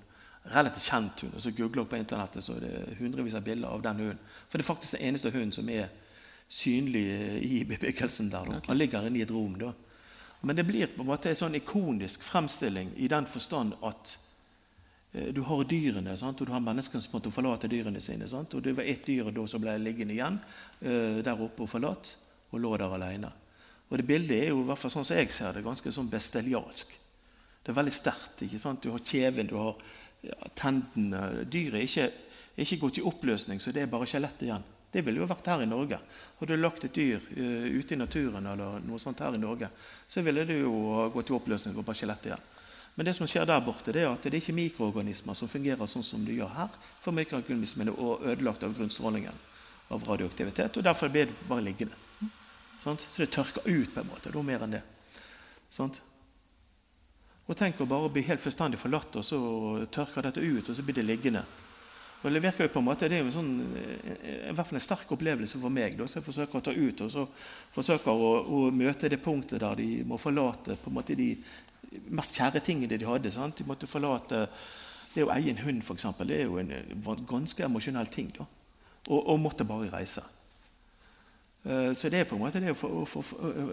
relativt 0.55 0.87
kjent 0.87 1.25
hund. 1.25 1.35
og 1.35 1.43
så 1.43 1.53
Googler 1.57 1.89
på 1.89 1.99
internettet, 1.99 2.45
så 2.45 2.55
er 2.57 2.63
det 2.63 2.99
hundrevis 3.01 3.35
av 3.35 3.45
bilder 3.45 3.75
av 3.75 3.83
den 3.85 4.05
hunden. 4.05 4.23
For 4.49 4.57
det 4.57 4.65
er 4.65 4.71
faktisk 4.71 4.97
den 4.97 5.11
eneste 5.11 5.35
hunden 5.35 5.53
som 5.53 5.69
er 5.73 5.91
synlig 6.49 7.05
i 7.45 7.65
bebyggelsen 7.69 8.31
der. 8.33 8.49
Da. 8.55 8.63
Han 8.71 8.79
ligger 8.79 9.05
inne 9.09 9.21
i 9.21 9.27
et 9.27 9.35
rom. 9.35 9.59
da. 9.61 9.75
Men 10.41 10.57
det 10.57 10.65
blir 10.65 10.87
på 10.87 11.03
en 11.03 11.11
måte 11.11 11.31
en 11.31 11.39
sånn 11.39 11.59
ikonisk 11.59 12.23
fremstilling 12.23 12.93
i 12.97 13.09
den 13.11 13.27
forstand 13.27 13.75
at 13.83 14.15
eh, 15.13 15.33
du 15.35 15.43
har 15.49 15.65
dyrene, 15.67 16.15
sant? 16.17 16.41
og 16.41 16.47
du 16.47 16.55
har 16.55 16.63
menneskene 16.63 17.03
som 17.03 17.17
måtte 17.17 17.33
forlate 17.35 17.71
dyrene 17.71 18.03
sine. 18.05 18.29
Sant? 18.31 18.55
Og 18.55 18.63
det 18.63 18.77
var 18.79 18.87
ett 18.87 19.07
dyr 19.07 19.33
da 19.35 19.47
som 19.51 19.65
ble 19.65 19.75
liggende 19.83 20.15
igjen 20.15 20.39
eh, 20.81 21.19
der 21.27 21.43
oppe 21.43 21.67
og 21.67 21.73
forlatt, 21.75 22.15
og 22.53 22.63
lå 22.63 22.77
der 22.79 22.95
alene. 22.95 23.33
Og 23.89 23.99
det 23.99 24.07
bildet 24.07 24.37
er 24.37 24.51
jo 24.53 24.63
i 24.63 24.69
hvert 24.69 24.81
fall 24.81 24.93
sånn 24.93 25.09
som 25.09 25.19
jeg 25.19 25.33
ser 25.33 25.57
det, 25.57 25.65
ganske 25.67 25.93
sånn 25.93 26.11
bestialsk. 26.13 26.95
Det 27.65 27.73
er 27.73 27.77
veldig 27.77 27.93
sterkt. 27.93 28.45
Du 28.81 28.91
har 28.93 29.05
kjeven, 29.05 29.49
du 29.49 29.57
har 29.59 29.77
ja, 30.25 30.37
tendene 30.57 31.45
Dyret 31.51 31.81
er 31.81 31.87
ikke, 31.87 32.07
er 32.55 32.65
ikke 32.65 32.83
gått 32.85 33.01
i 33.01 33.07
oppløsning, 33.11 33.61
så 33.61 33.75
det 33.75 33.85
er 33.85 33.91
bare 33.91 34.09
skjelettet 34.09 34.47
igjen. 34.49 34.65
Det 34.93 35.03
ville 35.05 35.21
jo 35.21 35.29
vært 35.29 35.51
her 35.53 35.63
i 35.63 35.69
Norge. 35.69 35.99
Hadde 36.39 36.57
du 36.57 36.63
lagt 36.63 36.87
et 36.87 36.95
dyr 36.97 37.19
uh, 37.21 37.67
ute 37.75 37.95
i 37.95 38.01
naturen, 38.01 38.47
eller 38.47 38.79
noe 38.87 39.01
sånt 39.03 39.21
her 39.21 39.37
i 39.37 39.41
Norge, 39.41 39.69
så 40.09 40.25
ville 40.25 40.47
det 40.49 40.63
jo 40.63 41.09
gått 41.13 41.33
i 41.33 41.37
oppløsning 41.37 41.77
og 41.77 41.85
bare 41.85 42.01
skjelett 42.01 42.31
igjen. 42.31 42.47
Men 42.99 43.07
det 43.07 43.15
som 43.15 43.29
skjer 43.31 43.47
der 43.47 43.61
borte, 43.63 43.93
det 43.95 44.03
er 44.03 44.11
at 44.11 44.25
det 44.25 44.33
er 44.33 44.41
ikke 44.41 44.57
mikroorganismer 44.57 45.37
som 45.39 45.51
fungerer 45.51 45.87
sånn 45.87 46.03
som 46.03 46.25
de 46.27 46.35
gjør 46.41 46.51
her. 46.57 46.73
For 47.05 47.15
mikroorganismene 47.15 47.93
er 47.95 48.33
ødelagt 48.33 48.65
av 48.67 48.75
grunnstrålingen 48.75 49.37
av 49.95 50.03
radioaktivitet, 50.09 50.81
og 50.81 50.85
derfor 50.85 51.13
blir 51.13 51.29
det 51.31 51.47
bare 51.49 51.63
liggende. 51.63 51.95
Så 52.79 52.97
det 52.99 53.31
tørker 53.35 53.63
ut 53.69 53.95
på 53.95 54.03
en 54.03 54.11
måte. 54.11 54.33
Noe 54.35 54.47
mer 54.47 54.65
enn 54.67 54.75
det. 54.77 54.83
Og 57.49 57.57
tenk 57.57 57.81
å 57.81 57.89
bare 57.89 58.11
bli 58.13 58.27
helt 58.27 58.43
fullstendig 58.43 58.81
forlatt, 58.81 59.15
og 59.17 59.25
så 59.25 59.39
tørker 59.95 60.27
dette 60.27 60.43
ut, 60.43 60.69
og 60.69 60.77
så 60.77 60.85
blir 60.85 60.99
det 60.99 61.07
liggende. 61.07 61.45
Og 62.19 62.35
det 62.35 62.43
virker 62.43 62.67
jo 62.67 62.73
på 62.75 62.81
en 62.83 62.89
måte, 62.89 63.07
det 63.11 63.21
er 63.21 63.23
jo 63.23 63.31
sånn, 63.31 63.53
eh, 63.79 64.49
i 64.51 64.55
hvert 64.55 64.67
fall 64.67 64.79
en 64.81 64.83
sterk 64.83 65.13
opplevelse 65.15 65.61
for 65.63 65.71
meg. 65.71 65.95
Da, 65.99 66.07
så 66.11 66.19
jeg 66.19 66.27
forsøker 66.27 66.59
å 66.59 66.65
ta 66.67 66.75
ut 66.75 67.03
og 67.05 67.13
så 67.15 67.25
forsøker 67.77 68.11
å, 68.11 68.31
å 68.43 68.63
møte 68.75 69.11
det 69.13 69.21
punktet 69.23 69.63
der 69.63 69.79
de 69.79 70.03
må 70.09 70.19
forlate 70.19 70.75
på 70.83 70.91
en 70.91 70.97
måte 70.99 71.15
de 71.19 71.31
mest 72.11 72.35
kjære 72.37 72.63
tingene 72.65 72.99
de 72.99 73.07
hadde. 73.07 73.31
Sant? 73.31 73.61
De 73.61 73.67
måtte 73.69 73.91
forlate 73.91 74.49
Det 75.09 75.25
å 75.25 75.31
eie 75.33 75.51
en 75.51 75.63
hund, 75.65 75.81
f.eks., 75.81 76.05
det 76.29 76.37
er 76.37 76.51
jo 76.51 76.59
en 76.61 77.23
ganske 77.27 77.65
emosjonell 77.65 78.11
ting. 78.13 78.29
da, 78.37 78.45
og, 79.09 79.23
og, 79.23 79.39
måtte 79.41 79.65
bare 79.65 79.89
reise. 79.89 80.21
Eh, 81.65 81.95
så 81.97 82.11
det 82.13 82.21
er 82.21 82.29
på 82.29 82.37
en 82.37 82.43
måte 82.43 82.61
det 82.61 82.75
å 82.75 83.07
få 83.09 83.23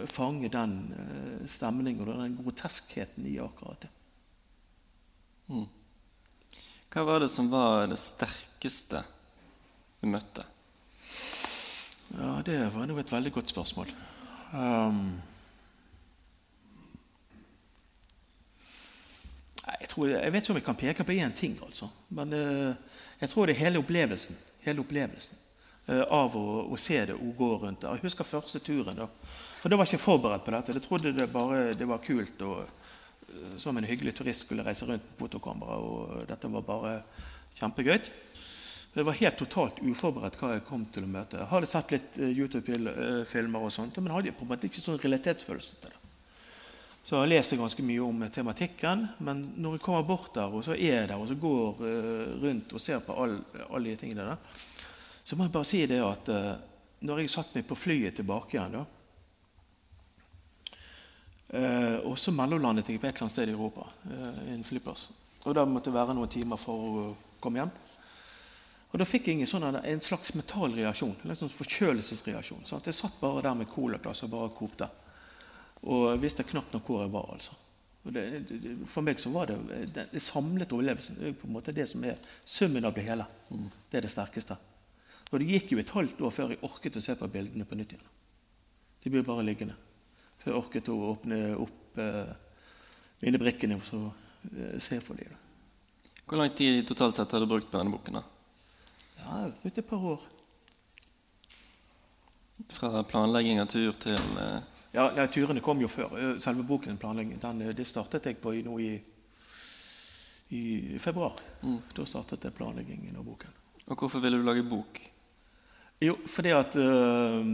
fange 0.07 0.49
den 0.53 0.77
eh, 0.95 1.41
stemningen 1.51 2.07
og 2.07 2.21
den 2.21 2.37
groteskheten 2.39 3.27
i 3.27 3.35
akkurat 3.43 3.83
det. 3.83 3.91
Mm. 5.49 5.67
Hva 6.95 7.03
var 7.03 7.19
det 7.19 7.27
som 7.27 7.49
var 7.51 7.89
det 7.91 7.97
sterkeste 7.99 9.01
du 9.99 10.05
møtte? 10.07 10.45
Ja, 12.15 12.39
Det 12.39 12.55
var 12.71 12.87
nå 12.87 12.95
et 13.01 13.11
veldig 13.11 13.33
godt 13.35 13.51
spørsmål. 13.51 13.91
Um, 14.55 15.17
jeg, 19.81 19.89
tror, 19.91 20.07
jeg, 20.07 20.31
vet 20.31 20.47
ikke 20.47 20.55
om 20.55 20.61
jeg 20.61 20.67
kan 20.69 20.79
peke 20.85 21.03
på 21.03 21.17
én 21.19 21.35
ting, 21.35 21.59
altså. 21.67 21.91
Men 22.15 22.31
uh, 22.31 22.71
jeg 23.19 23.29
tror 23.33 23.51
det 23.51 23.57
er 23.57 23.65
hele 23.65 23.83
opplevelsen. 23.83 24.39
Hele 24.63 24.79
opplevelsen 24.79 25.35
uh, 25.91 26.05
av 26.07 26.39
å, 26.39 26.63
å, 26.63 26.79
se 26.79 27.01
det 27.11 27.19
og 27.19 27.35
gå 27.35 27.51
rundt. 27.65 27.83
Jeg 27.83 28.05
husker 28.07 28.23
første 28.37 28.63
turen. 28.63 28.95
da. 28.95 29.11
For 29.59 29.67
da 29.67 29.75
var 29.75 29.83
jeg 29.83 29.97
ikke 29.97 30.07
forberedt 30.13 30.47
på 30.47 30.55
dette. 30.55 30.79
Jeg 30.79 30.87
trodde 30.87 31.17
det 31.19 31.27
bare 31.35 31.73
det 31.75 31.91
var 31.91 31.99
kult. 32.07 32.39
og 32.39 32.63
som 33.61 33.77
en 33.77 33.87
hyggelig 33.87 34.15
turist 34.17 34.45
skulle 34.45 34.65
reise 34.65 34.87
rundt 34.87 35.05
på 35.15 35.25
fotokamera. 35.25 35.77
og 35.77 36.25
Dette 36.29 36.51
var 36.51 36.65
bare 36.67 36.95
kjempegøy. 37.59 37.99
Det 38.95 39.03
var 39.03 39.17
helt 39.19 39.35
totalt 39.35 39.81
uforberedt 39.83 40.37
hva 40.39 40.53
jeg 40.53 40.63
kom 40.69 40.85
til 40.87 41.03
å 41.03 41.11
møte. 41.11 41.41
Jeg 41.41 41.51
hadde 41.51 41.67
sett 41.67 41.89
litt 41.91 42.15
eh, 42.15 42.31
YouTube-filmer, 42.31 43.65
og 43.67 43.73
sånt, 43.75 43.97
men 43.99 44.13
hadde 44.15 44.31
på 44.31 44.45
en 44.45 44.53
måte 44.53 44.69
ikke 44.69 44.83
sånn 44.85 44.99
realitetsfølelse 45.01 45.79
til 45.81 45.91
det. 45.91 45.99
Så 47.05 47.13
jeg 47.13 47.19
har 47.19 47.29
lest 47.29 47.57
ganske 47.59 47.83
mye 47.85 48.05
om 48.05 48.23
tematikken, 48.33 49.03
men 49.27 49.41
når 49.61 49.75
jeg 49.75 49.83
kommer 49.83 50.07
bort 50.07 50.31
der, 50.33 50.47
og 50.47 50.63
så 50.65 50.77
er 50.77 51.01
jeg 51.01 51.09
der, 51.11 51.19
og 51.19 51.27
så 51.29 51.35
går 51.37 51.83
uh, 51.83 52.31
rundt 52.41 52.71
og 52.71 52.81
ser 52.81 53.03
på 53.03 53.17
alle 53.19 53.67
all 53.67 53.85
de 53.85 53.97
tingene 53.99 54.25
der, 54.31 54.63
så 55.27 55.37
må 55.37 55.45
jeg 55.45 55.53
bare 55.53 55.69
si 55.69 55.83
det 55.91 55.99
at 56.01 56.31
uh, 56.33 56.55
når 57.05 57.21
jeg 57.21 57.33
satt 57.35 57.53
meg 57.53 57.67
på 57.67 57.77
flyet 57.77 58.17
tilbake 58.17 58.55
igjen 58.55 58.79
da, 58.79 58.85
Eh, 61.49 61.97
og 62.07 62.17
så 62.17 62.33
mellomlandet 62.33 62.89
jeg 62.89 62.99
på 62.99 63.07
et 63.07 63.13
eller 63.13 63.27
annet 63.27 63.35
sted 63.35 63.51
i 63.51 63.53
Europa. 63.53 63.87
Eh, 64.09 64.53
en 64.53 64.63
flyplass. 64.65 65.09
Og 65.45 65.53
Da 65.55 65.65
måtte 65.65 65.91
jeg 65.91 65.99
være 65.99 66.15
noen 66.17 66.31
timer 66.31 66.57
for 66.57 66.75
å 66.75 67.03
komme 67.41 67.61
hjem. 67.61 67.73
Og 68.91 68.99
Da 68.99 69.05
fikk 69.05 69.27
jeg 69.27 69.41
en, 69.43 69.49
sånn, 69.49 69.67
en 69.75 70.01
slags 70.01 70.33
metallreaksjon. 70.35 71.15
En 71.25 71.35
sånn 71.35 71.51
forkjølelsesreaksjon. 71.51 72.65
Sant? 72.65 72.87
Jeg 72.87 72.97
satt 72.97 73.19
bare 73.21 73.43
der 73.43 73.53
med 73.53 73.69
colaglass 73.69 74.23
og 74.23 74.31
bare 74.31 74.53
kopte. 74.55 74.89
Og 75.85 76.15
visste 76.21 76.47
knapt 76.47 76.73
nok 76.73 76.87
hvor 76.89 77.03
jeg 77.03 77.13
var. 77.13 77.29
altså. 77.35 77.57
Det, 78.05 78.23
det, 78.49 78.75
for 78.87 79.01
meg 79.01 79.17
så 79.19 79.31
var 79.33 79.49
det 79.49 79.89
den 79.95 80.21
samlede 80.21 80.75
opplevelsen 80.77 81.17
det 81.17 81.31
er 81.31 81.37
på 81.39 81.47
en 81.47 81.55
måte 81.55 81.73
det 81.73 81.87
som 81.89 82.03
er 82.05 82.19
summen 82.45 82.85
av 82.85 82.93
det 82.93 83.05
hele. 83.07 83.25
Det 83.89 83.97
er 83.97 84.05
det 84.05 84.13
sterkeste. 84.13 84.57
Og 85.31 85.41
det 85.41 85.49
gikk 85.49 85.73
jo 85.73 85.81
et 85.81 85.93
halvt 85.95 86.21
år 86.21 86.33
før 86.33 86.53
jeg 86.53 86.61
orket 86.65 86.99
å 86.99 87.03
se 87.03 87.15
på 87.17 87.29
bildene 87.33 87.65
på 87.65 87.77
nytt 87.77 87.97
igjen. 87.97 88.13
De 89.03 89.11
ble 89.13 89.25
bare 89.25 89.45
liggende. 89.45 89.75
Før 90.45 90.53
jeg 90.53 90.61
orket 90.61 90.89
å 90.93 90.95
åpne 91.09 91.37
opp 91.57 91.95
eh, 91.97 92.33
mine 93.23 93.39
brikkene 93.41 93.79
og 93.79 93.85
så 93.87 93.97
eh, 94.05 94.75
se 94.77 94.99
på 95.01 95.15
dem. 95.17 95.31
Hvor 96.21 96.37
lang 96.37 96.51
tid 96.53 96.83
totalt 96.85 97.15
sett 97.17 97.31
har 97.33 97.41
du 97.41 97.47
brukt 97.49 97.71
på 97.71 97.79
denne 97.79 97.89
boken? 97.89 98.19
da? 98.19 98.21
Ja, 99.23 99.39
brukt 99.63 99.79
et 99.81 99.87
par 99.89 100.03
år. 100.11 100.27
Fra 102.77 103.01
planlegging 103.09 103.57
av 103.63 103.71
tur 103.73 103.97
til 103.97 104.37
eh, 104.43 104.59
Ja, 104.93 105.07
ja, 105.17 105.25
Turene 105.33 105.63
kom 105.65 105.81
jo 105.81 105.89
før. 105.89 106.13
Selve 106.37 106.61
boken, 106.69 106.99
den, 107.01 107.63
det 107.73 107.87
startet 107.89 108.29
jeg 108.29 108.37
på 108.37 108.53
i, 108.53 108.61
nå 108.63 108.77
i, 108.85 108.91
i 110.53 110.61
februar. 111.01 111.41
Da 111.97 112.05
startet 112.05 112.45
jeg 112.45 112.53
planleggingen 112.53 113.17
av 113.17 113.25
boken. 113.25 113.57
Og 113.89 113.97
hvorfor 113.97 114.21
ville 114.21 114.37
du 114.37 114.45
lage 114.45 114.61
bok? 114.69 115.01
Jo, 116.05 116.19
fordi 116.29 116.53
at 116.53 116.77
øh, 116.77 117.49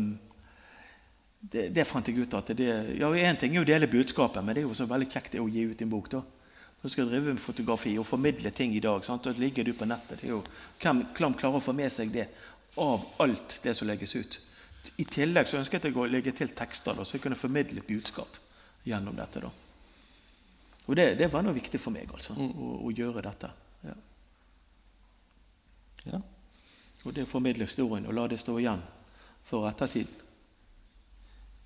det, 1.42 1.70
det 1.74 1.88
fant 1.90 2.08
jeg 2.08 2.22
ut 2.22 2.36
at 2.38 2.54
det 2.58 2.70
Ja, 3.00 3.10
Én 3.10 3.40
ting 3.40 3.56
er 3.56 3.62
jo 3.62 3.66
å 3.66 3.72
dele 3.72 3.90
budskapet, 3.90 4.44
men 4.46 4.56
det 4.56 4.62
er 4.62 4.70
jo 4.70 4.78
så 4.78 4.86
veldig 4.90 5.10
kjekt 5.10 5.40
å 5.42 5.48
gi 5.50 5.66
ut 5.72 5.82
en 5.82 5.90
bok. 5.90 6.10
da. 6.12 6.22
Når 6.22 6.90
du 6.90 6.94
skal 6.94 7.10
drive 7.10 7.34
med 7.34 7.42
fotografi 7.42 7.98
og 7.98 8.08
formidle 8.10 8.52
ting 8.52 8.76
i 8.76 8.84
dag, 8.84 9.04
sant? 9.06 9.28
og 9.28 9.40
ligger 9.42 9.66
du 9.66 9.74
på 9.74 9.86
nettet 9.86 10.22
det 10.22 10.30
jo, 10.30 10.44
Hvem 10.82 11.04
hvem 11.18 11.36
klarer 11.38 11.58
å 11.58 11.66
få 11.66 11.74
med 11.78 11.92
seg 11.94 12.14
det 12.14 12.28
av 12.78 13.04
alt 13.22 13.60
det 13.64 13.76
som 13.78 13.90
legges 13.90 14.16
ut? 14.16 14.40
I 14.98 15.06
tillegg 15.06 15.50
så 15.50 15.60
ønsket 15.60 15.86
jeg 15.86 15.98
å 15.98 16.08
legge 16.10 16.34
til 16.34 16.54
tekster, 16.58 16.98
da, 16.98 17.06
så 17.06 17.18
jeg 17.18 17.26
kunne 17.26 17.38
formidle 17.38 17.82
et 17.82 17.90
budskap 17.90 18.38
gjennom 18.86 19.18
dette. 19.18 19.42
da. 19.42 19.52
Og 20.88 20.96
det, 20.98 21.16
det 21.20 21.30
var 21.34 21.46
noe 21.46 21.58
viktig 21.58 21.80
for 21.82 21.94
meg, 21.94 22.10
altså, 22.14 22.34
å, 22.34 22.72
å 22.86 22.94
gjøre 22.94 23.22
dette. 23.26 23.52
Ja. 23.86 23.98
Ja. 26.10 26.22
Og 27.06 27.14
det 27.14 27.26
å 27.26 27.30
formidle 27.30 27.66
historien 27.70 28.08
og 28.10 28.18
la 28.18 28.26
det 28.30 28.42
stå 28.42 28.58
igjen 28.62 28.82
for 29.46 29.70
ettertiden. 29.70 30.21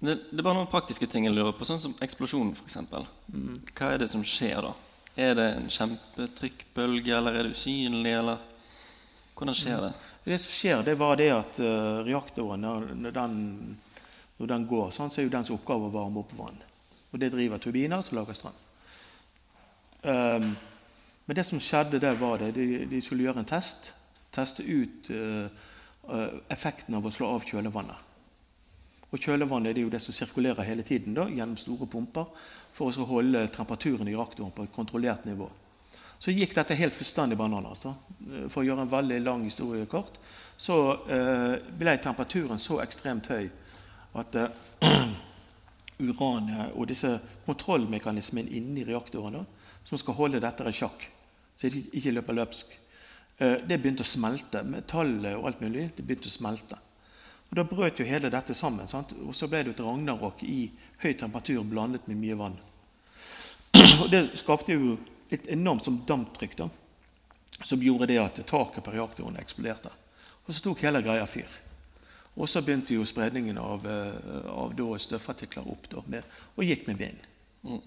Det, 0.06 0.16
det 0.32 0.40
er 0.40 0.46
bare 0.46 0.58
noen 0.60 0.72
praktiske 0.72 1.08
ting 1.10 1.28
jeg 1.28 1.36
lurer 1.36 1.56
på, 1.58 1.68
sånn 1.68 1.82
som 1.82 1.96
eksplosjonen 2.06 2.54
f.eks. 2.56 2.78
Hva 2.86 3.92
er 3.92 4.04
det 4.04 4.10
som 4.12 4.26
skjer 4.26 4.62
da? 4.66 4.74
Er 5.16 5.38
det 5.38 5.46
en 5.56 5.72
kjempetrykkbølge, 5.72 7.16
eller 7.16 7.40
er 7.40 7.48
det 7.48 7.56
usynlig, 7.56 8.12
eller 8.20 8.52
Hvordan 9.36 9.58
skjer 9.58 9.82
det? 9.84 9.90
Det 10.24 10.38
som 10.40 10.54
skjer, 10.56 10.84
det 10.88 10.94
var 10.96 11.18
det 11.20 11.26
at 11.36 11.58
uh, 11.60 11.98
reaktoren, 12.08 12.62
når, 12.64 13.12
den, 13.12 13.34
når 14.40 14.52
den 14.54 14.68
går, 14.70 14.94
sånn, 14.96 15.12
så 15.12 15.20
er 15.20 15.28
jo 15.28 15.34
dens 15.34 15.52
oppgave 15.52 15.90
å 15.90 15.92
varme 15.92 16.22
opp 16.22 16.32
vann. 16.38 16.62
Og 17.12 17.20
det 17.20 17.34
driver 17.34 17.60
turbiner 17.60 18.00
som 18.06 18.16
lager 18.16 18.38
strøm. 18.38 18.56
Um, 20.08 20.48
men 21.26 21.38
det 21.38 21.46
som 21.50 21.60
skjedde 21.60 22.00
der, 22.00 22.16
var 22.20 22.40
det 22.40 22.54
de, 22.56 22.86
de 22.90 23.02
skulle 23.04 23.26
gjøre 23.26 23.44
en 23.44 23.50
test. 23.50 23.92
Teste 24.36 24.64
ut 24.64 25.08
eh, 25.10 25.64
effekten 26.52 26.98
av 26.98 27.06
å 27.08 27.12
slå 27.14 27.32
av 27.34 27.46
kjølevannet. 27.48 28.15
Og 29.14 29.22
kjølevannet 29.22 29.76
er 29.76 29.86
jo 29.86 29.92
det 29.94 30.02
som 30.04 30.16
sirkulerer 30.16 30.66
hele 30.68 30.84
tiden 30.84 31.16
da, 31.16 31.28
gjennom 31.30 31.60
store 31.60 31.88
pumper 31.88 32.26
for 32.76 32.90
å 32.90 33.08
holde 33.10 33.46
temperaturen 33.56 34.10
i 34.10 34.16
reaktoren 34.16 34.54
på 34.56 34.66
et 34.66 34.74
kontrollert 34.76 35.28
nivå. 35.30 35.48
Så 36.20 36.34
gikk 36.34 36.56
dette 36.56 36.78
helt 36.80 36.96
fullstendig 36.96 37.38
bananas. 37.38 37.84
da. 37.84 37.94
For 38.50 38.64
å 38.64 38.66
gjøre 38.66 38.86
en 38.86 38.92
veldig 38.92 39.20
lang 39.22 39.44
historie 39.46 39.86
kort, 39.86 40.18
så 40.58 40.78
eh, 41.12 41.60
ble 41.78 41.98
temperaturen 42.02 42.60
så 42.60 42.80
ekstremt 42.84 43.30
høy 43.30 43.50
at 44.16 44.38
eh, 44.40 45.12
uranet 46.08 46.74
og 46.74 46.88
disse 46.90 47.12
kontrollmekanismene 47.46 48.56
inni 48.58 48.88
reaktoren 48.88 49.44
som 49.86 50.00
skal 50.02 50.18
holde 50.18 50.42
dette 50.44 50.66
i 50.66 50.76
sjakk, 50.76 51.04
så 51.56 51.70
de 51.72 51.84
ikke 52.00 52.16
løper 52.16 52.40
løpsk, 52.40 52.74
eh, 53.38 53.60
det 53.68 53.78
begynte 53.78 54.04
å 54.04 54.10
smelte. 54.10 54.64
Metallet 54.66 55.36
og 55.38 55.52
alt 55.52 55.62
mulig 55.64 55.90
det 55.96 56.04
begynte 56.08 56.32
å 56.32 56.36
smelte. 56.36 56.80
Og 57.50 57.56
Da 57.56 57.64
brøt 57.64 58.00
jo 58.00 58.06
hele 58.06 58.30
dette 58.30 58.54
sammen. 58.54 58.88
Sant? 58.88 59.14
Og 59.26 59.36
så 59.36 59.48
ble 59.48 59.64
det 59.64 59.76
et 59.76 59.84
ragnarok 59.86 60.44
i 60.44 60.70
høy 61.04 61.14
temperatur 61.14 61.64
blandet 61.64 62.08
med 62.08 62.20
mye 62.20 62.40
vann. 62.40 62.58
Og 64.02 64.10
Det 64.12 64.28
skapte 64.40 64.74
jo 64.76 64.98
et 65.30 65.48
enormt 65.54 65.86
som 65.86 66.02
damptrykk 66.08 66.58
da, 66.58 66.70
som 67.64 67.82
gjorde 67.82 68.10
det 68.12 68.20
at 68.22 68.42
taket 68.48 68.84
på 68.86 68.94
reaktoren 68.94 69.40
eksploderte. 69.42 69.90
Og 70.46 70.54
så 70.54 70.62
tok 70.62 70.84
hele 70.86 71.02
greia 71.02 71.26
fyr. 71.26 71.50
Og 72.36 72.50
så 72.52 72.62
begynte 72.62 72.94
jo 72.94 73.06
spredningen 73.08 73.58
av, 73.58 73.88
eh, 73.88 74.50
av 74.52 74.98
støvpartikler 75.00 75.68
opp 75.72 75.90
da, 75.90 76.04
med, 76.06 76.24
og 76.56 76.68
gikk 76.68 76.88
med 76.88 76.98
vind. 77.00 77.28
Mm. 77.64 77.82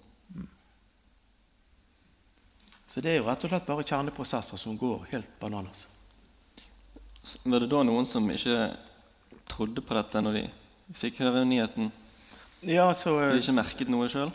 Så 2.88 3.00
det 3.04 3.10
er 3.12 3.18
jo 3.20 3.26
rett 3.28 3.44
og 3.44 3.52
slett 3.52 3.66
bare 3.68 3.84
kjerneprosesser 3.84 4.56
som 4.56 4.78
går 4.80 5.04
helt 5.10 5.30
bananas. 5.40 5.86
Var 7.44 7.60
det 7.60 7.68
da 7.68 7.82
noen 7.84 8.06
som 8.08 8.24
ikke 8.32 8.70
trodde 9.50 9.82
på 9.84 9.96
dette 9.96 10.22
når 10.22 10.38
de 10.38 10.44
fikk 10.96 11.22
høre 11.24 11.44
nyheten? 11.48 11.90
Ja, 12.66 12.88
så... 12.96 13.14
De 13.32 13.42
ikke 13.42 13.56
merket 13.56 13.92
noe 13.92 14.08
sjøl? 14.10 14.32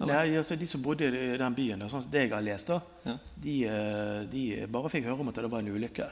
Nei, 0.00 0.32
altså 0.40 0.56
De 0.58 0.66
som 0.66 0.82
bodde 0.82 1.06
i 1.06 1.36
den 1.38 1.54
byen, 1.54 1.84
sånn 1.90 2.02
som 2.02 2.10
det 2.10 2.24
jeg 2.24 2.32
har 2.32 2.42
lest, 2.42 2.72
da, 2.72 2.80
Ja. 3.06 3.16
de, 3.44 3.54
eh, 3.68 4.22
de 4.32 4.42
bare 4.66 4.90
fikk 4.90 5.06
høre 5.06 5.20
om 5.22 5.30
at 5.30 5.38
det 5.38 5.50
var 5.50 5.62
en 5.62 5.70
ulykke. 5.70 6.08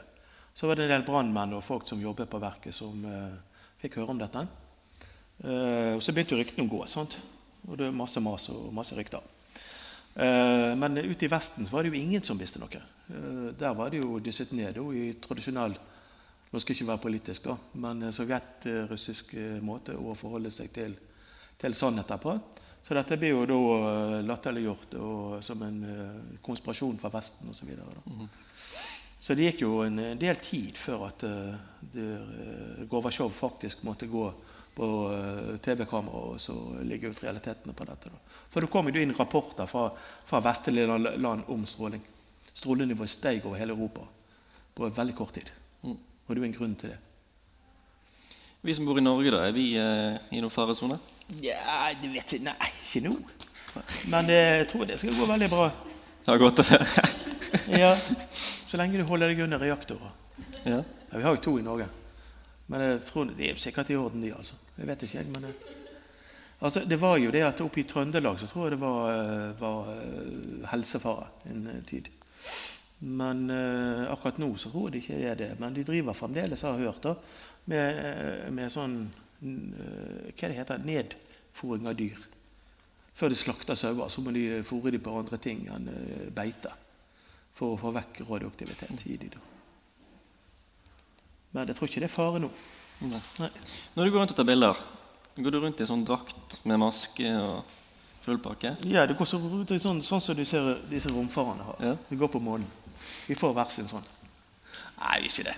Så 0.55 0.67
var 0.67 0.75
det 0.75 0.87
en 0.87 0.93
del 0.93 1.07
brannmenn 1.07 1.57
og 1.57 1.63
folk 1.63 1.87
som 1.87 2.01
jobbet 2.01 2.29
på 2.29 2.39
verket, 2.41 2.75
som 2.75 3.03
uh, 3.05 3.35
fikk 3.79 3.99
høre 3.99 4.15
om 4.15 4.19
dette. 4.19 4.45
Uh, 5.43 5.95
og 5.95 6.01
Så 6.03 6.11
begynte 6.11 6.35
jo 6.35 6.39
ryktene 6.41 6.65
å 6.67 6.71
gå. 6.71 6.81
sant? 6.87 7.19
Og 7.67 7.77
det 7.77 7.85
var 7.85 7.95
masse 7.95 8.19
mas 8.19 8.49
og 8.49 8.73
masse 8.73 8.95
rykter. 8.97 9.21
Uh, 10.17 10.75
men 10.75 10.97
ute 10.97 11.27
i 11.27 11.31
Vesten 11.31 11.69
var 11.69 11.83
det 11.83 11.93
jo 11.93 12.01
ingen 12.01 12.23
som 12.25 12.39
visste 12.39 12.59
noe. 12.59 12.81
Eh, 13.09 13.53
der 13.57 13.73
var 13.73 13.89
det 13.89 14.03
jo 14.03 14.19
dysset 14.21 14.51
ned 14.53 14.77
i 14.77 15.13
tradisjonell 15.21 15.73
Nå 16.49 16.59
skal 16.59 16.73
jeg 16.73 16.81
ikke 16.81 16.89
være 16.89 17.03
politisk, 17.03 17.45
da, 17.45 17.55
men 17.83 18.07
eh, 18.07 18.15
sovjetrussisk 18.15 19.35
eh, 19.37 19.59
måte 19.61 19.93
å 19.93 20.15
forholde 20.17 20.49
seg 20.53 20.71
til, 20.73 20.95
til 21.61 21.77
sannheter 21.77 22.17
på. 22.21 22.33
Så 22.81 22.95
dette 22.97 23.17
blir 23.19 23.35
jo 23.35 23.45
da 23.45 23.59
eh, 23.59 24.15
latterliggjort 24.25 24.95
som 25.45 25.61
en 25.67 25.79
eh, 25.85 26.37
konspirasjon 26.45 26.97
fra 27.01 27.11
Vesten 27.13 27.51
osv. 27.51 27.59
Så, 27.59 27.69
videre, 27.69 27.85
da. 27.93 28.29
så 29.19 29.37
det 29.37 29.49
gikk 29.49 29.65
jo 29.67 29.81
en 29.85 30.01
del 30.17 30.41
tid 30.41 30.79
før 30.79 31.05
at 31.11 31.27
eh, 31.27 31.53
eh, 32.01 32.85
Gorbatsjov 32.89 33.35
faktisk 33.35 33.85
måtte 33.85 34.09
gå 34.09 34.25
på 34.79 34.89
eh, 35.13 35.55
TV-kamera 35.61 36.25
og 36.31 36.41
så 36.41 36.55
ligge 36.87 37.11
ut 37.11 37.23
realitetene 37.27 37.77
på 37.77 37.89
dette. 37.91 38.09
Da. 38.09 38.41
For 38.49 38.65
da 38.65 38.73
kom 38.73 38.89
jo 38.89 39.03
inn 39.03 39.13
rapporter 39.17 39.69
fra, 39.69 39.89
fra 40.25 40.41
vestlige 40.49 40.97
land 40.97 41.49
om 41.51 41.65
stråling. 41.67 42.01
Strålenivået 42.53 43.11
steg 43.11 43.45
over 43.45 43.59
hele 43.59 43.75
Europa 43.77 44.07
på 44.73 44.89
veldig 44.95 45.17
kort 45.17 45.37
tid. 45.37 45.49
Og 46.29 46.35
det 46.35 46.37
er 46.37 46.43
jo 46.45 46.49
en 46.51 46.57
grunn 46.59 46.75
til 46.77 46.91
det. 46.93 46.99
Vi 48.61 48.73
som 48.75 48.85
bor 48.85 48.99
i 48.99 49.01
Norge, 49.01 49.31
da, 49.33 49.39
er 49.47 49.53
vi 49.55 49.71
eh, 49.79 50.17
i 50.35 50.41
noen 50.43 50.51
faresone? 50.53 50.97
Ja, 51.41 51.89
det 52.01 52.09
vet 52.13 52.33
jeg 52.35 52.43
Nei, 52.45 52.53
ikke 52.83 53.01
nå. 53.07 53.15
Men 54.11 54.29
eh, 54.29 54.59
jeg 54.61 54.67
tror 54.69 54.85
det 54.89 54.99
skal 55.01 55.15
gå 55.17 55.25
veldig 55.29 55.49
bra. 55.49 55.69
Det 56.25 56.33
har 56.33 56.41
gått 56.43 56.59
å 56.63 56.67
høre. 56.69 57.05
Ja, 57.79 57.93
Så 57.97 58.77
lenge 58.77 58.99
du 58.99 59.05
holder 59.09 59.31
deg 59.31 59.41
under 59.47 59.61
reaktorer. 59.63 60.11
ja. 60.67 60.81
Ja, 61.09 61.17
vi 61.17 61.23
har 61.25 61.33
jo 61.33 61.41
to 61.41 61.55
i 61.57 61.63
Norge. 61.65 61.87
Men 62.69 62.83
jeg 62.85 62.99
tror 63.07 63.31
det 63.33 63.47
er 63.49 63.57
sikkert 63.57 63.89
i 63.89 63.95
orden, 63.97 64.21
de. 64.21 64.29
altså. 64.35 64.53
Jeg 64.77 64.85
vet 64.91 65.07
ikke, 65.07 65.23
jeg. 65.23 65.31
men... 65.33 65.49
eh, 65.49 65.75
Altså, 66.59 66.81
det 66.83 66.97
var 66.99 67.15
jo 67.15 67.29
det 67.31 67.39
at 67.47 67.61
Oppe 67.63 67.79
i 67.79 67.85
Trøndelag 67.87 68.35
så 68.41 68.47
tror 68.51 68.65
jeg 68.67 68.73
det 68.73 68.79
var, 68.81 69.05
eh, 69.15 69.53
var 69.61 69.93
eh, 69.93 70.65
helsefare 70.67 71.29
en 71.47 71.61
eh, 71.71 71.77
tid. 71.87 72.09
Men 72.99 73.45
eh, 73.49 74.11
akkurat 74.11 74.41
nå 74.41 74.49
så 74.59 74.71
tror 74.71 74.89
jeg 74.89 74.95
det 74.95 75.03
ikke 75.03 75.19
er 75.31 75.37
det. 75.39 75.53
Men 75.59 75.75
de 75.75 75.85
driver 75.87 76.17
fremdeles, 76.17 76.65
har 76.67 76.75
jeg 76.75 76.89
hørt, 76.89 77.05
da, 77.05 77.15
med, 77.71 78.01
eh, 78.03 78.49
med 78.51 78.73
sånn 78.73 78.97
eh, 79.05 80.33
Hva 80.33 80.49
det 80.49 80.57
heter 80.57 80.83
Nedfòring 80.83 81.87
av 81.87 81.95
dyr. 81.99 82.19
Før 83.19 83.31
de 83.31 83.39
slakter 83.39 83.79
sauer, 83.79 84.11
så 84.11 84.23
må 84.23 84.31
de 84.35 84.61
fôre 84.67 84.91
dem 84.95 85.03
på 85.03 85.15
andre 85.15 85.39
ting 85.43 85.65
enn 85.71 85.87
eh, 85.91 86.27
beite. 86.35 86.71
For 87.55 87.75
å 87.75 87.79
få 87.79 87.93
vekk 87.95 88.21
radioaktivitet 88.27 89.07
i 89.07 89.17
dem. 89.23 89.47
Men 91.55 91.67
jeg 91.67 91.79
tror 91.79 91.89
ikke 91.89 92.03
det 92.03 92.07
er 92.07 92.13
fare 92.13 92.39
nå. 92.43 92.51
Nei. 93.09 93.19
Nei. 93.39 93.49
Når 93.95 94.05
du 94.05 94.11
går 94.11 94.23
rundt 94.23 94.33
og 94.35 94.37
tar 94.37 94.47
bilder, 94.47 94.79
går 95.39 95.55
du 95.55 95.59
rundt 95.63 95.81
i 95.81 95.87
sånn 95.87 96.03
drakt 96.07 96.59
med 96.67 96.79
maske 96.83 97.31
og 97.39 97.75
full 98.25 98.39
pakke? 98.43 98.75
Ja, 98.87 99.05
det 99.07 99.15
går 99.17 99.27
så, 99.27 99.39
det 99.39 99.77
er 99.77 99.83
sånn, 99.83 100.03
sånn 100.05 100.23
som 100.23 100.37
du 100.37 100.43
ser 100.47 100.75
disse 100.91 101.11
romfarerne 101.11 101.65
har. 101.71 101.81
Ja. 101.89 101.95
De 102.11 102.19
går 102.19 102.31
på 102.35 102.43
månen. 102.43 102.67
Vi 103.27 103.37
får 103.37 103.53
hver 103.57 103.73
sin 103.73 103.89
sånn. 103.89 104.07
Nei, 104.99 105.19
ikke 105.29 105.47
det. 105.49 105.55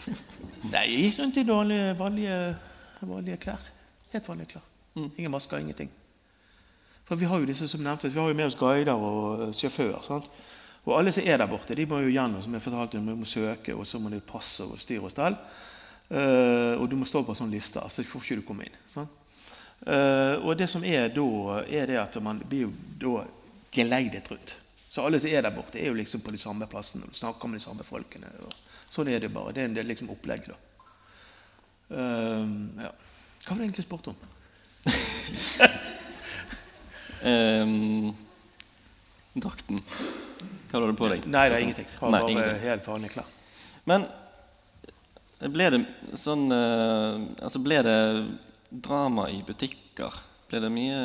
Nei, 0.72 0.84
jeg 0.86 1.06
gikk 1.06 1.22
rundt 1.22 1.40
i 1.40 1.46
dårlige, 1.46 1.94
vanlige, 1.98 2.36
vanlige 3.00 3.40
klær. 3.46 3.70
Helt 4.12 4.28
vanlige 4.28 4.54
klær. 4.54 4.68
Ingen 5.00 5.32
masker, 5.32 5.62
ingenting. 5.62 5.90
For 7.08 7.18
vi 7.18 7.26
har 7.26 7.42
jo 7.42 7.48
disse 7.48 7.66
som 7.68 7.82
nevnte, 7.82 8.10
vi 8.10 8.20
har 8.20 8.28
jo 8.30 8.38
med 8.38 8.46
oss 8.46 8.58
guider 8.58 8.94
og 8.94 9.50
sjåfører. 9.50 9.98
sjåfør. 9.98 10.02
sant? 10.06 10.30
Og 10.86 10.94
alle 10.98 11.12
som 11.12 11.26
er 11.26 11.36
der 11.40 11.50
borte, 11.50 11.74
de 11.76 11.86
må 11.86 11.98
jo 12.04 12.12
gjennom, 12.12 12.42
som 12.42 12.54
jeg 12.54 12.64
fortalte, 12.64 12.98
de 12.98 13.16
må 13.16 13.26
søke, 13.28 13.74
og 13.74 13.86
så 13.86 13.98
må 14.00 14.12
de 14.12 14.20
passe 14.24 14.64
og 14.64 14.80
styre 14.80 15.08
og 15.08 15.12
stell. 15.12 15.36
Uh, 16.10 16.80
og 16.80 16.88
du 16.90 16.96
må 16.98 17.06
stå 17.06 17.22
på 17.22 17.34
en 17.34 17.38
sånn 17.42 17.52
liste, 17.52 17.82
så 17.82 18.04
får 18.06 18.24
ikke 18.24 18.38
du 18.40 18.46
komme 18.46 18.66
inn. 18.66 18.78
sant? 18.90 19.10
Uh, 19.80 20.36
og 20.44 20.56
det 20.58 20.68
som 20.68 20.84
er 20.84 21.08
da, 21.12 21.60
er 21.66 21.86
det 21.88 22.00
at 22.00 22.16
man 22.22 22.40
blir 22.48 22.66
jo 22.66 22.72
da 23.00 23.24
geleidet 23.72 24.30
rundt. 24.30 24.56
Så 24.90 25.04
alle 25.06 25.20
som 25.22 25.30
er 25.30 25.44
der 25.46 25.54
borte, 25.54 25.78
er 25.78 25.92
jo 25.92 25.94
liksom 25.94 26.22
på 26.26 26.32
de 26.34 26.40
samme 26.42 26.66
plassene 26.70 27.06
og 27.06 27.14
snakker 27.14 27.48
med 27.50 27.60
de 27.60 27.62
samme 27.62 27.86
folkene. 27.86 28.30
Sånn 28.90 29.08
er 29.12 29.22
det 29.22 29.30
bare. 29.30 29.52
Det 29.54 29.62
er 29.62 29.68
en 29.70 29.76
del 29.76 29.86
liksom 29.86 30.10
opplegg, 30.10 30.48
da. 30.50 30.56
Um, 31.90 32.56
ja. 32.78 32.90
Hva 33.44 33.54
var 33.54 33.60
det 33.60 33.68
egentlig 33.68 33.86
spurt 33.86 34.10
om? 34.10 34.18
um, 37.22 38.10
drakten. 39.44 39.78
Hva 40.70 40.80
var 40.82 40.90
du 40.90 40.98
på 40.98 41.10
deg? 41.12 41.28
Nei, 41.30 41.44
det 41.50 41.60
er 41.60 41.66
ingenting. 41.68 41.88
Har 42.00 42.10
Nei, 42.10 42.20
bare 42.24 42.34
ingenting. 42.34 42.58
helt 42.66 42.90
vanlig 42.90 43.12
klær. 43.14 43.30
Men 43.90 44.06
ble 45.54 45.70
det 45.72 45.78
sånn 46.20 46.50
eh, 46.52 47.22
Altså, 47.40 47.62
ble 47.64 47.78
det 47.86 47.96
drama 48.70 49.28
i 49.32 49.40
butikker? 49.46 50.18
Ble 50.50 50.60
det 50.66 50.70
mye? 50.74 50.98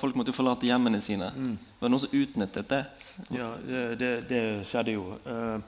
Folk 0.00 0.16
måtte 0.16 0.32
jo 0.32 0.38
forlate 0.38 0.64
hjemmene 0.64 1.02
sine. 1.04 1.26
Mm. 1.36 1.56
Var 1.80 1.88
det 1.88 1.92
noen 1.92 2.00
som 2.00 2.14
utnyttet 2.16 2.68
det? 2.70 2.84
Ja, 3.36 3.48
det, 4.00 4.12
det, 4.30 4.42
skjedde 4.64 4.94
jo. 4.96 5.10
Eh, 5.28 5.58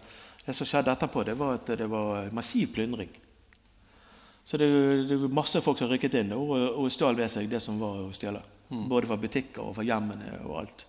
Det 0.42 0.54
som 0.56 0.66
skjedde 0.66 0.90
etterpå, 0.90 1.22
det 1.22 1.36
var 1.38 1.54
at 1.54 1.68
det 1.78 1.86
var 1.86 2.32
massiv 2.34 2.72
plyndring. 2.74 3.10
Så 4.44 4.56
det, 4.58 4.66
det 5.06 5.16
var 5.20 5.28
masse 5.36 5.60
folk 5.62 5.78
som 5.78 5.86
rykket 5.86 6.16
inn 6.18 6.32
og, 6.34 6.56
og 6.80 6.88
stjal 6.90 7.14
ved 7.14 7.30
seg 7.30 7.46
det 7.52 7.60
som 7.62 7.78
var 7.78 8.00
å 8.02 8.08
stjele. 8.16 8.40
Både 8.90 9.06
fra 9.06 9.20
butikker 9.20 9.62
og 9.62 9.76
fra 9.76 9.84
hjemmene 9.86 10.40
og 10.48 10.56
alt. 10.64 10.86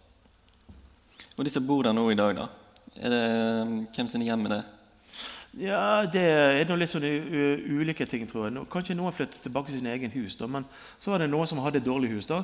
Og 1.35 1.43
de 1.45 1.51
som 1.53 1.67
bor 1.67 1.83
der 1.85 1.93
nå 1.93 2.07
i 2.09 2.17
dag, 2.17 2.33
da? 2.39 2.47
Er 2.97 3.13
det, 3.13 3.21
hvem 3.93 4.09
sine 4.09 4.25
hjem 4.25 4.47
er 4.47 4.55
det? 4.55 4.63
Ja, 5.67 5.83
det 6.09 6.23
er 6.23 6.65
noe 6.69 6.79
litt 6.81 6.89
sånne 6.89 7.11
ulike 7.77 8.07
ting, 8.09 8.25
tror 8.29 8.47
jeg. 8.47 8.65
Kanskje 8.73 8.97
noen 8.97 9.13
flyttet 9.13 9.43
tilbake 9.43 9.69
til 9.69 9.83
sin 9.83 9.91
egen 9.91 10.13
hus, 10.15 10.39
da, 10.39 10.49
men 10.49 10.65
så 10.97 11.13
var 11.13 11.21
det 11.21 11.29
noen 11.29 11.49
som 11.49 11.61
hadde 11.61 11.83
et 11.83 11.85
dårlig 11.85 12.09
hus. 12.15 12.29
da. 12.31 12.41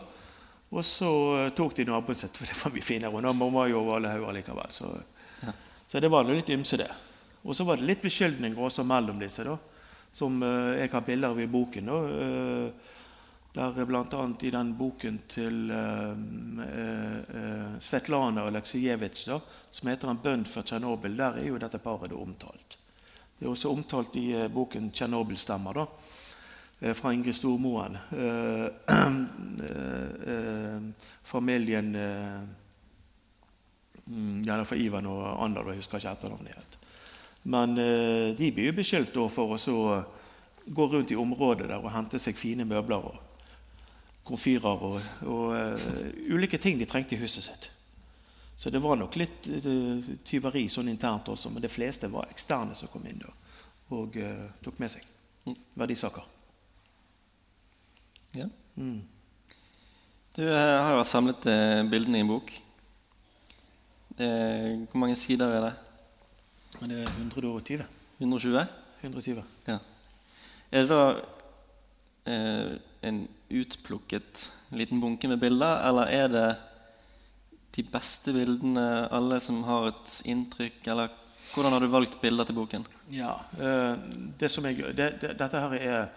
Og 0.70 0.86
så 0.86 1.10
eh, 1.40 1.50
tok 1.58 1.76
de 1.78 1.88
naboen 1.90 2.18
sin, 2.18 2.32
for 2.34 2.46
det 2.50 2.58
var 2.60 2.76
mye 2.76 2.86
finere. 2.86 3.14
Og 3.16 3.26
naboen 3.26 3.56
var 3.56 3.72
jo 3.72 3.82
over 3.82 3.98
alle 3.98 4.14
hauger 4.14 4.38
likevel. 4.40 4.76
Så, 4.76 4.92
så 5.88 6.02
det 6.04 6.12
var 6.14 6.28
noe 6.28 6.38
litt 6.38 6.54
ymse, 6.54 6.78
det. 6.80 6.92
Og 7.44 7.56
så 7.56 7.66
var 7.66 7.80
det 7.80 7.88
litt 7.90 8.04
beskyldninger 8.04 8.60
også 8.60 8.86
mellom 8.88 9.20
disse, 9.22 9.48
da. 9.48 9.58
Som 10.12 10.42
eh, 10.44 10.80
jeg 10.84 10.94
har 10.94 11.06
bilder 11.06 11.36
av 11.36 11.42
i 11.42 11.50
boken. 11.50 11.92
da. 11.92 12.00
eh, 12.24 12.96
der 13.54 13.86
bl.a. 13.86 14.34
i 14.42 14.52
den 14.54 14.76
boken 14.78 15.16
til 15.30 15.72
uh, 15.74 16.12
eh, 16.64 17.72
Svetlana 17.82 18.46
Aleksejevitsj, 18.46 19.32
som 19.72 19.90
heter 19.90 20.10
'En 20.10 20.22
bønn 20.22 20.46
for 20.46 20.62
Tsjernobyl', 20.62 21.18
der 21.18 21.40
er 21.42 21.48
jo 21.48 21.58
dette 21.58 21.80
paret 21.82 22.14
omtalt. 22.14 22.78
Det 23.40 23.46
er 23.46 23.50
også 23.50 23.72
omtalt 23.74 24.16
i 24.16 24.36
uh, 24.36 24.48
boken 24.48 24.92
'Tsjernobyl-stemmer', 24.92 25.74
da, 25.74 25.86
fra 26.80 27.14
Ingrid 27.14 27.36
Stormoen. 27.36 27.98
Eh, 28.12 28.66
eh, 28.88 29.18
eh, 30.34 30.82
familien 31.24 31.96
eh, 31.96 32.40
mm, 34.06 34.44
ja, 34.46 34.54
det 34.54 34.62
er 34.62 34.70
fra 34.70 34.78
Ivan 34.80 35.10
og 35.12 35.44
Ander, 35.44 35.68
jeg 35.74 35.84
husker 35.84 36.00
ikke 36.00 36.14
etternavnet 36.16 36.56
helt. 36.56 36.78
Men 37.44 37.76
eh, 37.78 38.30
de 38.38 38.52
blir 38.56 38.72
jo 38.72 38.78
beskyldt 38.80 39.20
for 39.34 39.56
å 39.56 39.60
så 39.60 39.76
gå 40.66 40.88
rundt 40.88 41.12
i 41.12 41.20
området 41.20 41.68
der 41.68 41.82
og 41.82 41.92
hente 41.92 42.20
seg 42.22 42.38
fine 42.38 42.68
møbler 42.68 43.10
og 43.10 43.28
komfyrer 44.30 44.88
og, 44.88 44.98
og 45.28 45.54
eh, 45.58 45.92
ulike 46.32 46.62
ting 46.62 46.80
de 46.80 46.88
trengte 46.88 47.18
i 47.18 47.22
huset 47.22 47.44
sitt. 47.44 47.70
Så 48.60 48.70
det 48.70 48.82
var 48.84 49.00
nok 49.00 49.16
litt 49.20 49.48
eh, 49.52 50.16
tyveri 50.28 50.68
sånn 50.72 50.92
internt 50.92 51.32
også, 51.32 51.52
men 51.52 51.64
de 51.64 51.72
fleste 51.72 52.12
var 52.12 52.32
eksterne 52.32 52.76
som 52.78 52.92
kom 52.92 53.08
inn 53.10 53.24
og 53.96 54.20
eh, 54.20 54.46
tok 54.64 54.80
med 54.84 54.96
seg 54.96 55.08
verdisaker. 55.80 56.39
Ja. 58.38 58.50
Mm. 58.76 59.02
Du 60.36 60.44
eh, 60.46 60.76
har 60.84 60.96
jo 60.96 61.06
samlet 61.08 61.46
eh, 61.50 61.84
bildene 61.90 62.20
i 62.20 62.26
en 62.26 62.34
bok. 62.34 62.52
Hvor 64.20 65.00
mange 65.00 65.16
sider 65.16 65.48
er 65.48 65.62
det? 65.64 65.76
Det 66.82 66.98
er 67.04 67.12
120. 67.24 67.86
120? 68.20 68.66
120. 69.02 69.44
Ja. 69.68 69.78
Er 70.72 70.86
det 70.86 70.90
da 70.92 71.04
eh, 72.30 72.74
en 73.02 73.22
utplukket 73.50 74.50
liten 74.76 75.00
bunke 75.02 75.28
med 75.28 75.40
bilder, 75.42 75.80
eller 75.88 76.12
er 76.14 76.28
det 76.30 76.50
de 77.78 77.86
beste 77.88 78.34
bildene, 78.36 79.08
alle 79.14 79.40
som 79.42 79.64
har 79.66 79.90
et 79.94 80.16
inntrykk, 80.30 80.82
eller 80.92 81.10
hvordan 81.54 81.74
har 81.74 81.82
du 81.82 81.90
valgt 81.90 82.20
bilder 82.22 82.46
til 82.46 82.58
boken? 82.60 82.86
Ja, 83.14 83.34
eh, 83.58 83.96
det 84.40 84.52
som 84.52 84.68
jeg, 84.70 84.84
det, 84.98 85.16
det, 85.22 85.34
Dette 85.40 85.64
her 85.64 85.78
er 85.80 86.10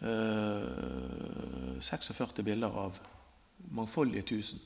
46 0.00 2.42
bilder 2.46 2.68
av 2.68 2.98
mangfoldige 3.74 4.22
tusen. 4.22 4.58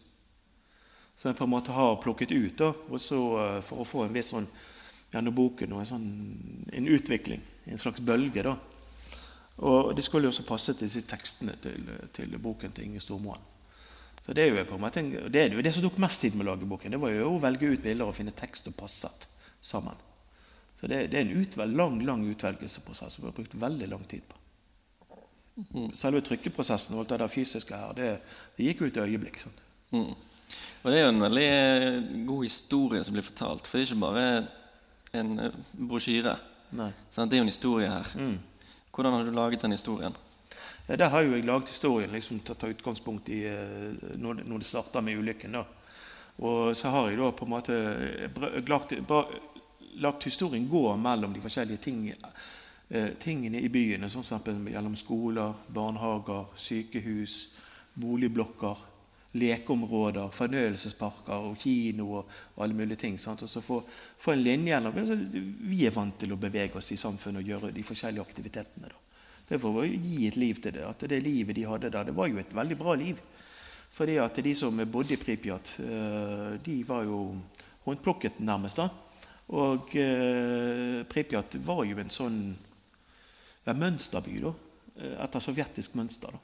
Som 1.16 1.30
jeg 1.30 1.38
på 1.38 1.44
en 1.44 1.52
måte 1.52 1.72
har 1.72 2.00
plukket 2.02 2.32
ut 2.32 2.58
da, 2.58 2.72
eh, 2.72 3.60
for 3.62 3.82
å 3.82 3.86
få 3.86 4.04
en 4.04 4.14
viss 4.14 4.32
sånn 4.32 4.46
gjennom 5.12 5.34
boken 5.36 5.72
og 5.72 5.80
en, 5.82 5.86
sånn, 5.86 6.06
en 6.72 6.88
utvikling, 6.88 7.40
en 7.66 7.78
slags 7.78 8.00
bølge. 8.00 8.42
da. 8.42 8.56
Og 9.56 9.96
det 9.96 10.04
skulle 10.04 10.24
jo 10.24 10.32
også 10.32 10.48
passe 10.48 10.74
til 10.74 10.88
disse 10.88 11.06
tekstene 11.06 11.52
til, 11.60 11.90
til 12.16 12.38
boken 12.38 12.72
til 12.72 12.88
Inge 12.88 13.00
Stormoen. 13.00 13.40
Så 14.22 14.32
Det 14.32 14.42
er 14.42 14.54
jo 14.54 14.64
på 14.64 14.74
en 14.74 14.80
måte 14.80 15.02
det, 15.02 15.40
er 15.40 15.50
jo 15.50 15.62
det 15.62 15.74
som 15.74 15.82
tok 15.82 15.98
mest 15.98 16.20
tid 16.22 16.34
med 16.34 16.46
å 16.46 16.52
lage 16.52 16.66
boken. 16.66 16.94
Det 16.94 17.00
var 17.00 17.10
jo 17.10 17.34
å 17.34 17.42
velge 17.42 17.74
ut 17.74 17.82
bilder 17.82 18.06
og 18.06 18.16
finne 18.16 18.30
tekst 18.30 18.70
og 18.70 18.76
passet 18.78 19.26
sammen. 19.60 19.98
Så 20.78 20.86
det, 20.86 21.10
det 21.10 21.18
er 21.18 21.26
en 21.26 21.42
utvel, 21.42 21.74
lang 21.76 21.98
lang 22.06 22.22
utvelgelsesprosess 22.30 23.14
som 23.14 23.24
vi 23.24 23.30
har 23.30 23.36
brukt 23.36 23.54
veldig 23.54 23.90
lang 23.90 24.06
tid 24.10 24.22
på. 24.26 24.41
Selve 25.94 26.22
trykkeprosessen 26.24 26.94
og 26.96 27.02
alt 27.02 27.10
det 27.12 27.18
der 27.20 27.28
fysiske 27.32 27.76
her, 27.76 27.92
det, 27.96 28.06
det 28.56 28.70
gikk 28.70 28.86
ut 28.86 28.96
i 28.96 29.02
øyeblikk. 29.04 29.40
Sånn. 29.42 29.58
Mm. 29.92 30.14
Og 30.82 30.86
det 30.90 30.98
er 30.98 31.04
jo 31.04 31.10
en 31.12 31.24
veldig 31.26 31.44
eh, 31.48 31.98
god 32.26 32.46
historie 32.46 33.04
som 33.04 33.14
blir 33.14 33.26
fortalt, 33.26 33.68
for 33.68 33.78
det 33.78 33.84
er 33.84 33.90
ikke 33.92 34.02
bare 34.02 34.24
en 35.20 35.34
eh, 35.44 35.58
brosjyre. 35.76 36.32
Nei. 36.78 36.88
Det 37.12 37.26
er 37.28 37.36
jo 37.42 37.44
en 37.44 37.52
historie 37.52 37.90
her. 37.92 38.08
Mm. 38.16 38.38
Hvordan 38.96 39.12
har 39.18 39.28
du 39.28 39.34
laget 39.36 39.62
den 39.66 39.76
historien? 39.76 40.16
Ja, 40.88 40.96
der 40.98 41.12
har 41.12 41.22
jo 41.22 41.36
jeg 41.36 41.44
laget 41.46 41.70
historien 41.70 42.10
liksom, 42.16 42.40
til 42.42 42.56
å 42.56 42.58
ta 42.58 42.72
utgangspunkt 42.72 43.28
i 43.30 43.42
eh, 43.52 43.92
når, 44.18 44.40
det- 44.40 44.48
når 44.48 44.64
det 44.64 44.70
starta 44.72 45.04
med 45.04 45.20
ulykken. 45.20 45.52
da. 45.60 45.66
Og 46.42 46.72
så 46.74 46.88
har 46.90 47.10
jeg 47.12 47.20
da 47.20 47.28
på 47.36 47.44
en 47.46 47.52
måte 47.52 47.76
lagt, 48.72 48.96
lagt 50.00 50.24
historien 50.26 50.64
gå 50.68 50.82
mellom 50.96 51.36
de 51.36 51.44
forskjellige 51.44 51.84
ting, 51.84 52.06
eh, 52.08 52.42
tingene 53.18 53.60
i 53.64 53.70
byene, 53.72 54.08
som 54.12 54.20
f.eks. 54.20 54.48
gjennom 54.68 54.96
skoler, 55.00 55.54
barnehager, 55.72 56.50
sykehus, 56.60 57.36
boligblokker, 57.94 58.82
lekeområder, 59.32 60.28
fornøyelsesparker 60.36 61.46
og 61.48 61.56
kino 61.60 62.08
og, 62.18 62.32
alle 62.60 62.76
mulige 62.76 63.00
ting. 63.06 63.18
Sant? 63.20 63.42
Og 63.42 63.50
så 63.50 63.62
få, 63.64 63.80
få 64.18 64.34
en 64.34 64.42
linje 64.44 64.74
gjennom 64.74 64.98
Vi 65.68 65.86
er 65.86 65.94
vant 65.94 66.18
til 66.20 66.34
å 66.34 66.40
bevege 66.40 66.78
oss 66.78 66.92
i 66.92 67.00
samfunnet 67.00 67.40
og 67.40 67.48
gjøre 67.48 67.72
de 67.72 67.86
forskjellige 67.86 68.26
aktivitetene. 68.28 68.90
da. 68.92 69.00
Det 69.48 69.56
er 69.56 69.62
for 69.62 69.82
å 69.82 69.86
gi 69.86 70.26
et 70.28 70.36
liv 70.36 70.60
til 70.62 70.76
det. 70.76 70.84
At 70.86 71.06
det 71.08 71.22
livet 71.24 71.56
de 71.56 71.64
hadde 71.68 71.90
der, 71.92 72.08
det 72.08 72.16
var 72.16 72.28
jo 72.28 72.40
et 72.40 72.54
veldig 72.54 72.78
bra 72.78 72.94
liv. 72.96 73.20
Fordi 73.92 74.16
at 74.22 74.38
de 74.44 74.54
som 74.56 74.84
bodde 74.88 75.12
i 75.12 75.20
Pripjat, 75.20 75.74
eh, 75.80 76.52
de 76.64 76.76
var 76.88 77.04
jo 77.04 77.36
håndplukket 77.84 78.40
nærmest. 78.40 78.76
da. 78.76 78.88
Og 79.52 79.96
eh, 79.96 81.02
Pripjat 81.04 81.58
var 81.64 81.84
jo 81.84 81.98
en 82.00 82.12
sånn 82.12 82.38
ja, 83.66 83.74
mønsterby, 83.74 84.40
da. 84.42 84.54
eh, 84.96 85.16
Etter 85.24 85.40
sovjetisk 85.40 85.94
mønster. 85.98 86.32
da. 86.32 86.38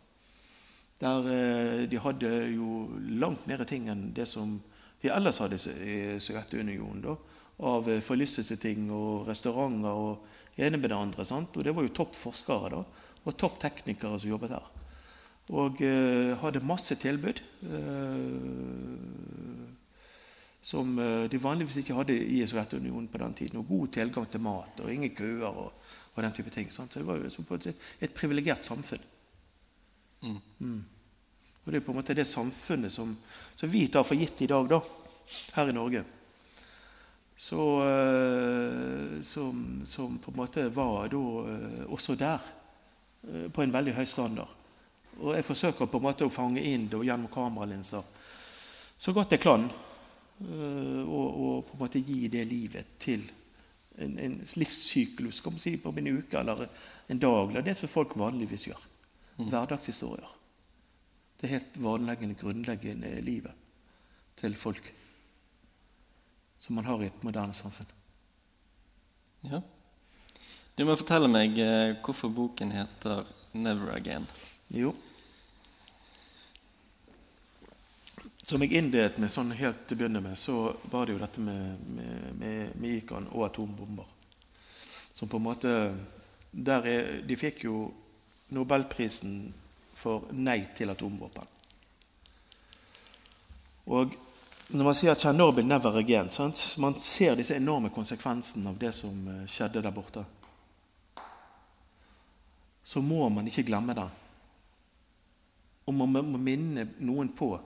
Der 0.99 1.29
eh, 1.31 1.83
de 1.91 1.99
hadde 2.03 2.31
jo 2.55 2.89
langt 3.21 3.47
mer 3.47 3.65
ting 3.65 3.89
enn 3.89 4.13
det 4.15 4.27
som 4.27 4.57
de 5.03 5.13
ellers 5.15 5.39
hadde 5.39 5.59
i 5.87 6.19
Sovjetunionen. 6.19 7.03
da, 7.05 7.17
Av 7.69 7.87
eh, 7.91 8.01
forlystede 8.03 8.57
ting 8.59 8.91
og 8.91 9.29
restauranter 9.29 9.95
og 9.95 10.27
ene 10.59 10.79
med 10.79 10.91
det 10.91 10.99
andre. 10.99 11.25
sant? 11.25 11.55
Og 11.57 11.65
det 11.65 11.75
var 11.75 11.87
jo 11.87 11.95
topp 11.95 12.15
forskere 12.19 12.71
da, 12.75 12.83
og 13.25 13.37
topp 13.39 13.61
teknikere 13.63 14.19
som 14.19 14.31
jobbet 14.31 14.51
her. 14.57 14.67
Og 15.55 15.81
eh, 15.83 16.35
hadde 16.43 16.61
masse 16.67 16.95
tilbud 16.99 17.41
eh, 17.71 18.97
som 20.69 20.99
de 21.31 21.39
vanligvis 21.41 21.79
ikke 21.81 21.95
hadde 21.97 22.13
i 22.19 22.43
Sovjetunionen 22.45 23.07
på 23.09 23.19
den 23.23 23.35
tiden. 23.39 23.61
Og 23.63 23.69
god 23.71 23.89
tilgang 23.95 24.27
til 24.29 24.43
mat 24.43 24.81
og 24.83 24.91
ingen 24.93 25.15
køer 25.17 25.47
og, 25.47 25.71
og 26.19 26.27
den 26.27 26.37
type 26.37 26.53
ting. 26.55 26.71
sant? 26.75 26.93
Så 26.93 27.01
det 27.01 27.09
var 27.09 27.23
jo 27.23 27.31
som 27.33 27.47
på 27.47 27.57
et, 27.59 27.71
et 28.01 28.15
privilegert 28.15 28.67
samfunn. 28.67 29.03
Mm. 30.23 30.39
Mm. 30.59 30.85
Og 31.65 31.73
det 31.73 31.79
er 31.79 31.85
på 31.85 31.93
en 31.93 31.99
måte 32.01 32.17
det 32.17 32.27
samfunnet 32.27 32.93
som, 32.93 33.17
som 33.57 33.71
vi 33.71 33.87
tar 33.93 34.07
for 34.07 34.19
gitt 34.19 34.43
i 34.43 34.51
dag, 34.51 34.69
da, 34.71 34.81
her 35.55 35.71
i 35.71 35.77
Norge. 35.77 36.05
Så, 37.39 37.65
eh, 37.87 39.23
som, 39.23 39.83
som 39.87 40.19
på 40.19 40.33
en 40.33 40.39
måte 40.41 40.65
var 40.75 41.07
da 41.13 41.25
eh, 41.53 41.85
også 41.87 42.17
der 42.19 42.43
eh, 43.29 43.45
på 43.53 43.63
en 43.63 43.75
veldig 43.75 43.95
høy 43.95 44.07
standard. 44.11 44.57
Og 45.21 45.37
jeg 45.37 45.47
forsøker 45.47 45.87
på 45.87 46.01
en 46.01 46.07
måte 46.09 46.27
å 46.27 46.33
fange 46.33 46.63
inn 46.67 46.89
det 46.91 46.99
gjennom 47.07 47.31
kameralinser 47.31 48.03
så 48.99 49.15
godt 49.15 49.37
jeg 49.37 49.43
kan. 49.45 49.69
Og, 50.39 51.29
og 51.29 51.55
på 51.67 51.75
en 51.75 51.81
måte 51.81 52.03
gi 52.03 52.29
det 52.31 52.45
livet 52.47 52.93
til 53.03 53.25
en, 53.99 54.19
en 54.19 54.37
livssyklus 54.61 55.41
kan 55.45 55.55
man 55.55 55.63
si, 55.63 55.77
på 55.77 55.93
en 55.93 56.11
uke 56.19 56.39
eller 56.39 56.67
en 57.07 57.19
dag. 57.19 57.51
Eller 57.51 57.67
det 57.67 57.77
som 57.79 57.91
folk 57.91 58.17
vanligvis 58.19 58.69
gjør. 58.71 58.85
Hverdagshistorier. 59.39 60.35
Det 61.39 61.47
er 61.47 61.59
helt 61.59 61.77
vanleggende, 61.83 62.35
grunnleggende 62.39 63.13
livet 63.23 63.55
til 64.39 64.55
folk 64.59 64.95
som 66.59 66.75
man 66.75 66.89
har 66.89 67.03
i 67.03 67.07
et 67.07 67.25
moderne 67.27 67.55
samfunn. 67.55 67.91
Ja. 69.47 69.61
Du 70.75 70.85
må 70.87 70.97
fortelle 70.99 71.31
meg 71.31 71.59
eh, 71.63 71.95
hvorfor 72.03 72.31
boken 72.35 72.73
heter 72.75 73.27
'Never 73.55 73.95
Again'. 73.95 74.27
Jo. 74.75 74.95
Som 78.49 78.63
jeg 78.65 78.79
innledet 78.79 79.19
med 79.21 79.29
sånn 79.29 79.51
helt 79.53 79.83
til 79.85 79.99
å 79.99 80.01
begynne 80.01 80.23
med, 80.25 80.39
så 80.41 80.71
var 80.89 81.05
det 81.05 81.13
jo 81.13 81.21
dette 81.21 81.43
med, 81.45 81.83
med, 81.85 82.23
med, 82.41 82.71
med 82.81 82.95
Ikan 82.97 83.27
og 83.37 83.45
atombomber. 83.45 84.09
Som 85.13 85.29
på 85.29 85.37
en 85.37 85.45
måte 85.45 85.75
der 86.51 86.89
er, 86.89 87.11
De 87.29 87.37
fikk 87.37 87.67
jo 87.67 87.83
nobelprisen 88.57 89.53
for 89.93 90.33
nei 90.33 90.63
til 90.73 90.89
atomvåpen. 90.89 91.53
Og 93.93 94.17
når 94.69 94.85
man 94.85 94.97
sier 94.97 95.15
'Tsjernobyl 95.15 95.69
never 95.69 96.01
again', 96.01 96.31
sant? 96.31 96.75
man 96.79 96.95
ser 96.95 97.37
disse 97.37 97.57
enorme 97.57 97.91
konsekvensene 97.91 98.69
av 98.69 98.79
det 98.79 98.95
som 98.95 99.29
eh, 99.29 99.47
skjedde 99.47 99.83
der 99.83 99.93
borte, 99.93 100.25
så 102.85 103.01
må 103.01 103.29
man 103.29 103.47
ikke 103.47 103.69
glemme 103.69 103.95
det. 103.95 104.09
Og 105.87 105.95
man 105.95 106.25
må 106.33 106.39
minne 106.39 106.89
noen 106.99 107.29
på 107.29 107.59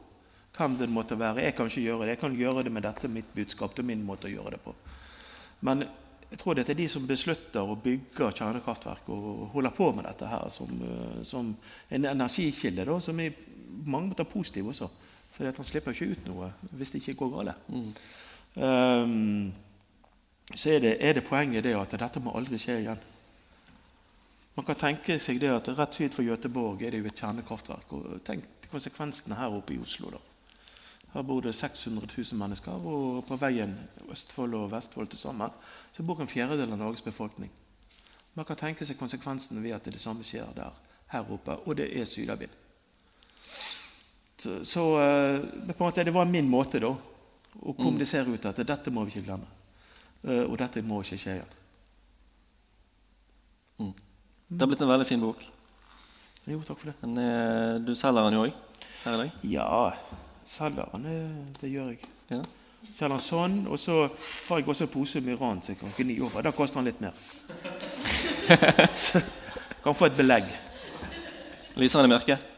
hvem 0.56 0.76
det 0.78 0.88
måtte 0.92 1.18
være. 1.18 1.42
Jeg 1.46 1.56
kan 1.56 1.70
ikke 1.70 1.84
gjøre 1.86 2.04
det. 2.04 2.14
Jeg 2.14 2.20
kan 2.20 2.36
gjøre 2.36 2.62
det 2.66 2.72
med 2.72 2.84
dette 2.84 3.08
mitt 3.08 3.34
budskap. 3.34 3.74
Det 3.76 3.82
er 3.82 3.90
min 3.92 4.04
måte 4.06 4.28
å 4.28 4.32
gjøre 4.32 4.56
det 4.56 4.60
på. 4.64 4.74
Men 5.68 5.84
jeg 6.32 6.40
tror 6.40 6.56
det 6.56 6.68
er 6.68 6.78
de 6.78 6.88
som 6.88 7.06
beslutter 7.06 7.60
å 7.60 7.76
bygge 7.76 8.30
kjernekraftverk 8.38 9.08
og 9.12 9.48
holder 9.52 9.74
på 9.76 9.90
med 9.92 10.06
dette 10.08 10.28
her 10.28 10.48
som, 10.50 10.70
eh, 10.80 11.22
som 11.28 11.54
en 11.88 12.04
energikilde, 12.04 12.84
da, 12.88 12.98
som 13.00 13.20
er 13.20 13.30
på 13.30 13.90
mange 13.90 14.08
måter 14.08 14.24
positiv 14.24 14.70
også. 14.72 14.88
For 15.32 15.44
han 15.44 15.64
slipper 15.64 15.92
ikke 15.92 16.12
ut 16.12 16.26
noe 16.28 16.52
hvis 16.72 16.92
det 16.92 17.02
ikke 17.02 17.18
går 17.20 17.36
galt. 17.36 17.68
Mm. 17.68 17.92
Um, 18.54 19.52
så 20.54 20.74
er 20.74 20.80
det, 20.80 20.96
er 21.00 21.12
det, 21.16 21.24
poenget 21.24 21.64
det 21.64 21.76
at 21.76 22.00
dette 22.00 22.20
må 22.20 22.34
aldri 22.36 22.58
skje 22.60 22.80
igjen. 22.80 23.06
Man 24.56 24.66
kan 24.68 24.76
tenke 24.76 25.16
seg 25.20 25.40
det 25.40 25.52
at 25.52 25.70
rett 25.78 25.96
syd 25.96 26.12
for 26.12 26.24
Göteborg 26.24 26.82
er 26.84 26.92
det 26.92 27.00
jo 27.00 27.08
et 27.08 27.22
kjernekraftverk. 27.22 27.92
og 27.96 28.20
Tenk 28.24 28.68
konsekvensene 28.72 29.38
her 29.38 29.56
oppe 29.56 29.72
i 29.76 29.80
Oslo. 29.80 30.10
da. 30.12 30.20
Her 31.12 31.24
bor 31.28 31.42
det 31.44 31.52
600 31.54 32.08
000 32.08 32.38
mennesker, 32.40 32.72
og 32.72 33.24
på 33.28 33.36
veien 33.36 33.74
Østfold 34.12 34.54
og 34.56 34.70
Vestfold 34.72 35.10
til 35.12 35.20
sammen 35.20 35.52
så 35.92 36.04
bor 36.06 36.20
en 36.20 36.30
fjerdedel 36.30 36.72
av 36.72 36.80
Norges 36.80 37.04
befolkning. 37.04 37.50
Man 38.32 38.48
kan 38.48 38.56
tenke 38.56 38.86
seg 38.88 38.96
konsekvensene 38.96 39.60
ved 39.60 39.76
at 39.76 39.84
det, 39.84 39.92
det 39.98 40.00
samme 40.00 40.24
skjer 40.24 40.48
der 40.56 40.72
her 41.12 41.32
oppe, 41.34 41.58
og 41.68 41.76
det 41.76 41.90
er 42.00 42.08
sydavind. 42.08 42.52
Så, 44.42 44.62
så 44.64 44.84
eh, 44.98 45.74
måte, 45.78 46.04
det 46.04 46.14
var 46.14 46.24
min 46.26 46.48
måte 46.48 46.80
da, 46.82 46.94
å 47.60 47.74
kommunisere 47.76 48.32
ut 48.32 48.48
at 48.48 48.62
dette 48.64 48.90
må 48.90 49.04
vi 49.04 49.12
ikke 49.12 49.26
glemme. 49.28 49.50
Eh, 50.24 50.46
og 50.46 50.56
dette 50.58 50.82
må 50.86 51.02
ikke 51.04 51.20
skje 51.20 51.36
igjen. 51.36 51.52
Mm. 53.82 53.92
Det 54.48 54.64
har 54.64 54.72
blitt 54.72 54.84
en 54.86 54.92
veldig 54.94 55.08
fin 55.08 55.22
bok. 55.22 55.44
Jo, 56.48 56.58
takk 56.66 56.80
for 56.80 56.90
det. 56.90 56.96
Men, 57.04 57.20
eh, 57.20 57.80
du 57.84 57.92
selger 57.94 58.24
den 58.26 58.40
jo 58.40 58.46
òg 58.48 58.56
her 59.04 59.14
i 59.14 59.20
dag? 59.20 59.40
Ja, 59.52 59.92
selger 60.44 60.88
den. 60.92 61.54
Det 61.60 61.70
gjør 61.70 61.92
jeg. 61.92 61.98
Ja. 62.30 62.42
Selger 62.90 63.14
den 63.14 63.22
sånn, 63.24 63.56
og 63.70 63.78
så 63.78 63.98
har 64.48 64.60
jeg 64.60 64.68
også 64.68 64.86
en 64.88 64.92
pose 64.92 65.22
med 65.22 65.36
Iran 65.36 65.62
som 65.62 65.74
jeg 65.74 65.80
kan 65.80 65.94
gni 65.96 66.18
over. 66.20 66.42
Da 66.44 66.52
koster 66.56 66.80
den 66.80 66.90
litt 66.90 67.00
mer. 67.02 67.16
så 69.04 69.22
kan 69.84 69.96
få 69.96 70.10
et 70.10 70.18
belegg. 70.18 70.50
Lyser 71.78 72.02
den 72.02 72.10
i 72.10 72.14
mørket? 72.14 72.48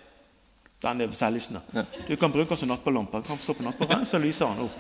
Den 0.84 1.00
er 1.00 1.14
selvlysende. 1.16 1.62
Ja. 1.72 1.84
Du 2.08 2.16
kan 2.20 2.32
bruke 2.32 2.50
den 2.50 2.60
som 2.60 2.68
nattbøllampe. 2.72 3.22
Kan 3.24 3.40
stå 3.40 3.56
på 3.56 3.64
nattbordet, 3.64 4.02
så 4.08 4.20
lyser 4.20 4.52
den 4.52 4.66
opp. 4.66 4.76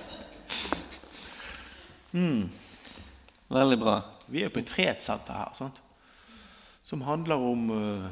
Mm. 2.14 2.42
Veldig 3.54 3.78
bra. 3.80 3.96
Vi 4.28 4.42
er 4.44 4.52
på 4.52 4.60
et 4.60 4.70
fredssenter 4.70 5.36
her, 5.38 5.56
sant? 5.56 5.80
som 6.84 7.00
handler 7.00 7.40
om, 7.40 7.70
uh, 7.70 8.08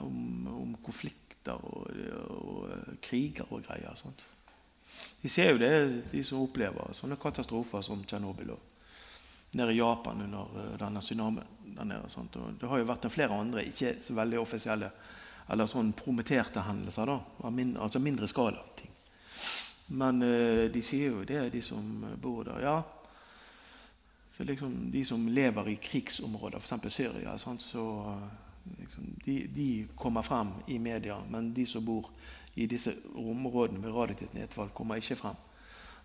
om, 0.00 0.46
om 0.48 0.76
konflikter 0.84 1.52
og, 1.52 1.90
og, 1.92 2.38
og, 2.48 2.94
kriger 3.04 3.50
og 3.52 3.60
greier. 3.66 3.92
Sant? 4.00 4.24
De 5.22 5.30
ser 5.32 5.50
jo 5.52 5.58
det, 5.58 5.72
de 6.12 6.22
som 6.24 6.42
opplever 6.44 6.92
sånne 6.92 7.16
katastrofer 7.20 7.82
som 7.82 8.04
Tsjernobyl 8.04 8.54
og 8.54 8.70
nede 9.54 9.72
i 9.72 9.78
Japan 9.78 10.22
under 10.24 10.50
uh, 10.54 10.78
denne 10.78 11.00
tsunamien 11.00 11.50
der 11.74 12.02
det 12.60 12.68
har 12.68 12.78
jo 12.78 12.86
vært 12.86 13.06
flere 13.10 13.34
andre, 13.34 13.64
ikke 13.66 13.96
så 14.02 14.14
veldig 14.14 14.38
offisielle 14.38 14.90
eller 15.50 15.66
sånn 15.66 15.92
prometterte 15.92 16.62
hendelser. 16.62 17.06
da, 17.06 17.18
Altså 17.82 17.98
mindre 17.98 18.28
skala 18.28 18.62
ting. 18.76 18.90
Men 19.98 20.22
uh, 20.22 20.70
de 20.72 20.82
sier 20.82 21.10
jo 21.10 21.24
det, 21.24 21.50
de 21.52 21.62
som 21.62 22.04
bor 22.20 22.44
der. 22.44 22.62
Ja, 22.62 22.82
så 24.28 24.44
liksom 24.44 24.90
De 24.90 25.04
som 25.04 25.28
lever 25.28 25.68
i 25.68 25.76
krigsområder, 25.76 26.58
f.eks. 26.58 26.94
Syria, 26.94 27.36
sånn, 27.38 27.58
så 27.58 27.84
liksom, 28.80 29.04
de, 29.24 29.36
de, 29.54 29.86
kommer 29.94 30.22
frem 30.26 30.50
i 30.66 30.78
media. 30.78 31.20
Men 31.30 31.52
de 31.54 31.66
som 31.66 31.84
bor 31.84 32.08
i 32.54 32.66
disse 32.70 32.92
områdene 33.14 33.80
med 33.80 33.92
radioaktivt 33.92 34.34
nedfall, 34.34 34.70
kommer 34.74 35.00
ikke 35.00 35.16
frem. 35.18 35.36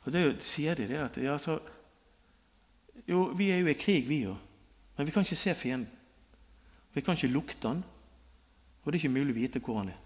Og 0.05 0.13
det 0.13 0.23
sier 0.43 0.75
de 0.75 0.87
det 0.89 0.97
at 1.03 1.17
ja, 1.21 1.37
så, 1.37 1.59
Jo, 3.07 3.23
vi 3.37 3.49
er 3.51 3.61
jo 3.61 3.69
i 3.71 3.77
krig, 3.79 4.09
vi 4.09 4.23
jo. 4.23 4.35
Men 4.97 5.07
vi 5.07 5.11
kan 5.11 5.23
ikke 5.23 5.39
se 5.39 5.55
fienden. 5.55 5.89
Vi 6.93 7.01
kan 7.01 7.15
ikke 7.15 7.31
lukte 7.31 7.67
den. 7.67 7.83
Og 8.83 8.91
det 8.91 8.97
er 8.97 9.03
ikke 9.03 9.19
mulig 9.19 9.33
å 9.33 9.39
vite 9.39 9.61
hvor 9.63 9.79
han 9.79 9.91
er. 9.93 9.99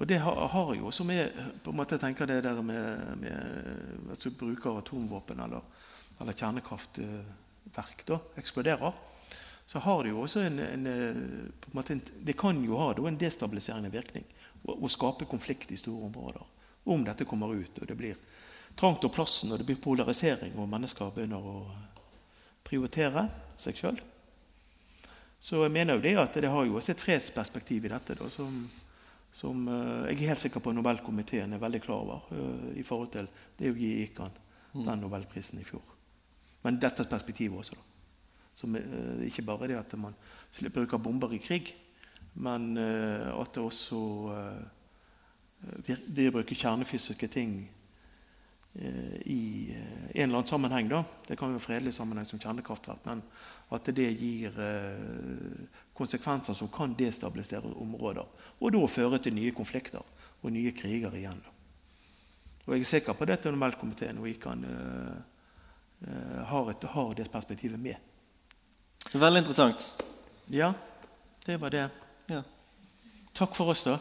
Og 0.00 0.08
det 0.08 0.16
har, 0.24 0.74
jo, 0.74 0.90
som 0.90 1.10
jeg 1.12 1.28
på 1.60 1.72
en 1.72 1.76
måte 1.76 1.98
tenker 2.00 2.26
det 2.26 2.38
der 2.46 2.62
med, 2.64 3.16
med 3.20 4.08
altså 4.08 4.32
bruker 4.32 4.78
atomvåpen 4.80 5.42
eller, 5.44 5.60
eller 6.20 6.36
kjernekraftverk, 6.40 8.06
da, 8.08 8.16
eksploderer, 8.40 8.96
så 9.70 9.78
har 9.78 10.02
det 10.02 10.10
jo 10.10 10.24
også 10.24 10.40
en, 10.42 10.58
en, 10.58 10.86
en 10.90 11.74
måte, 11.78 12.00
Det 12.26 12.34
kan 12.34 12.58
jo 12.64 12.74
ha 12.80 12.88
en 12.90 13.18
destabiliserende 13.18 13.92
virkning 13.92 14.24
å 14.66 14.88
skape 14.90 15.28
konflikt 15.30 15.70
i 15.70 15.76
store 15.78 16.08
områder. 16.08 16.42
Om 16.90 17.04
dette 17.06 17.24
kommer 17.24 17.54
ut, 17.54 17.78
og 17.78 17.86
det 17.86 17.94
blir 17.94 18.16
trangt 18.74 19.04
om 19.06 19.12
plassen, 19.14 19.52
og 19.52 19.60
det 19.60 19.68
blir 19.68 19.78
polarisering, 19.78 20.56
og 20.58 20.66
mennesker 20.72 21.12
begynner 21.14 21.46
å 21.46 21.60
prioritere 22.66 23.28
seg 23.62 23.78
sjøl. 23.78 24.00
Så 25.38 25.62
jeg 25.62 25.74
mener 25.76 26.00
jo 26.00 26.02
det 26.02 26.16
at 26.18 26.40
det 26.42 26.50
har 26.50 26.66
jo 26.66 26.80
også 26.80 26.96
et 26.96 27.04
fredsperspektiv 27.04 27.86
i 27.86 27.92
dette. 27.92 28.16
Da, 28.18 28.26
som, 28.26 28.56
som 29.30 29.70
uh, 29.70 30.08
jeg 30.08 30.16
er 30.16 30.32
helt 30.32 30.42
sikker 30.42 30.64
på 30.64 30.74
Nobelkomiteen 30.74 31.54
er 31.54 31.62
veldig 31.62 31.82
klar 31.86 32.02
over 32.02 32.26
uh, 32.34 32.74
i 32.74 32.82
forhold 32.82 33.14
til 33.14 33.30
det 33.60 33.70
å 33.70 33.78
gi 33.78 33.92
Ikan 34.02 34.34
mm. 34.74 34.82
den 34.82 35.06
nobelprisen 35.06 35.62
i 35.62 35.68
fjor. 35.70 35.94
Men 36.66 36.82
dette 36.82 37.06
perspektivet 37.06 37.62
også. 37.62 37.78
da. 37.78 37.89
Som, 38.60 38.76
uh, 38.76 39.20
ikke 39.24 39.46
bare 39.48 39.72
det 39.72 39.80
at 39.80 39.96
man 40.00 40.16
bruker 40.74 41.00
bomber 41.00 41.32
i 41.32 41.42
krig, 41.42 41.74
men 42.34 42.76
at 42.78 43.54
det 43.56 43.62
også 43.62 44.00
Det 46.06 46.28
å 46.28 46.32
bruke 46.32 46.54
kjernefysiske 46.54 47.26
ting 47.28 47.56
i 49.26 49.74
en 50.14 50.28
eller 50.28 50.38
annen 50.38 50.46
sammenheng, 50.46 50.86
da. 50.88 51.02
det 51.26 51.36
kan 51.36 51.50
være 51.50 51.64
fredelig 51.64 51.92
sammenheng 51.96 52.28
som 52.28 52.38
kjernekraftverk, 52.38 53.02
men 53.10 53.24
at 53.74 53.90
det 53.94 54.08
gir 54.18 54.56
eh, 54.58 55.78
konsekvenser 55.94 56.56
som 56.58 56.70
kan 56.72 56.94
destabilisere 56.98 57.70
områder. 57.78 58.26
Og 58.58 58.74
da 58.74 58.82
føre 58.90 59.20
til 59.22 59.36
nye 59.36 59.54
konflikter 59.54 60.02
og 60.40 60.54
nye 60.54 60.72
kriger 60.74 61.14
igjen. 61.14 61.40
Og 62.66 62.74
Jeg 62.74 62.84
er 62.84 62.90
sikker 62.90 63.16
på 63.18 63.26
dette 63.26 63.50
Nobelkomiteen 63.50 64.18
og 64.20 64.28
ICAN 64.30 64.64
uh, 64.66 65.16
har, 66.46 66.74
har 66.94 67.14
det 67.16 67.30
perspektivet 67.32 67.80
med. 67.80 68.09
Veldig 69.12 69.42
interessant. 69.42 70.04
Ja, 70.46 70.72
det 71.46 71.56
var 71.60 71.70
det. 71.70 71.88
Ja. 72.30 72.42
Takk 73.34 73.56
for 73.56 73.72
oss, 73.72 73.84
da. 73.84 73.98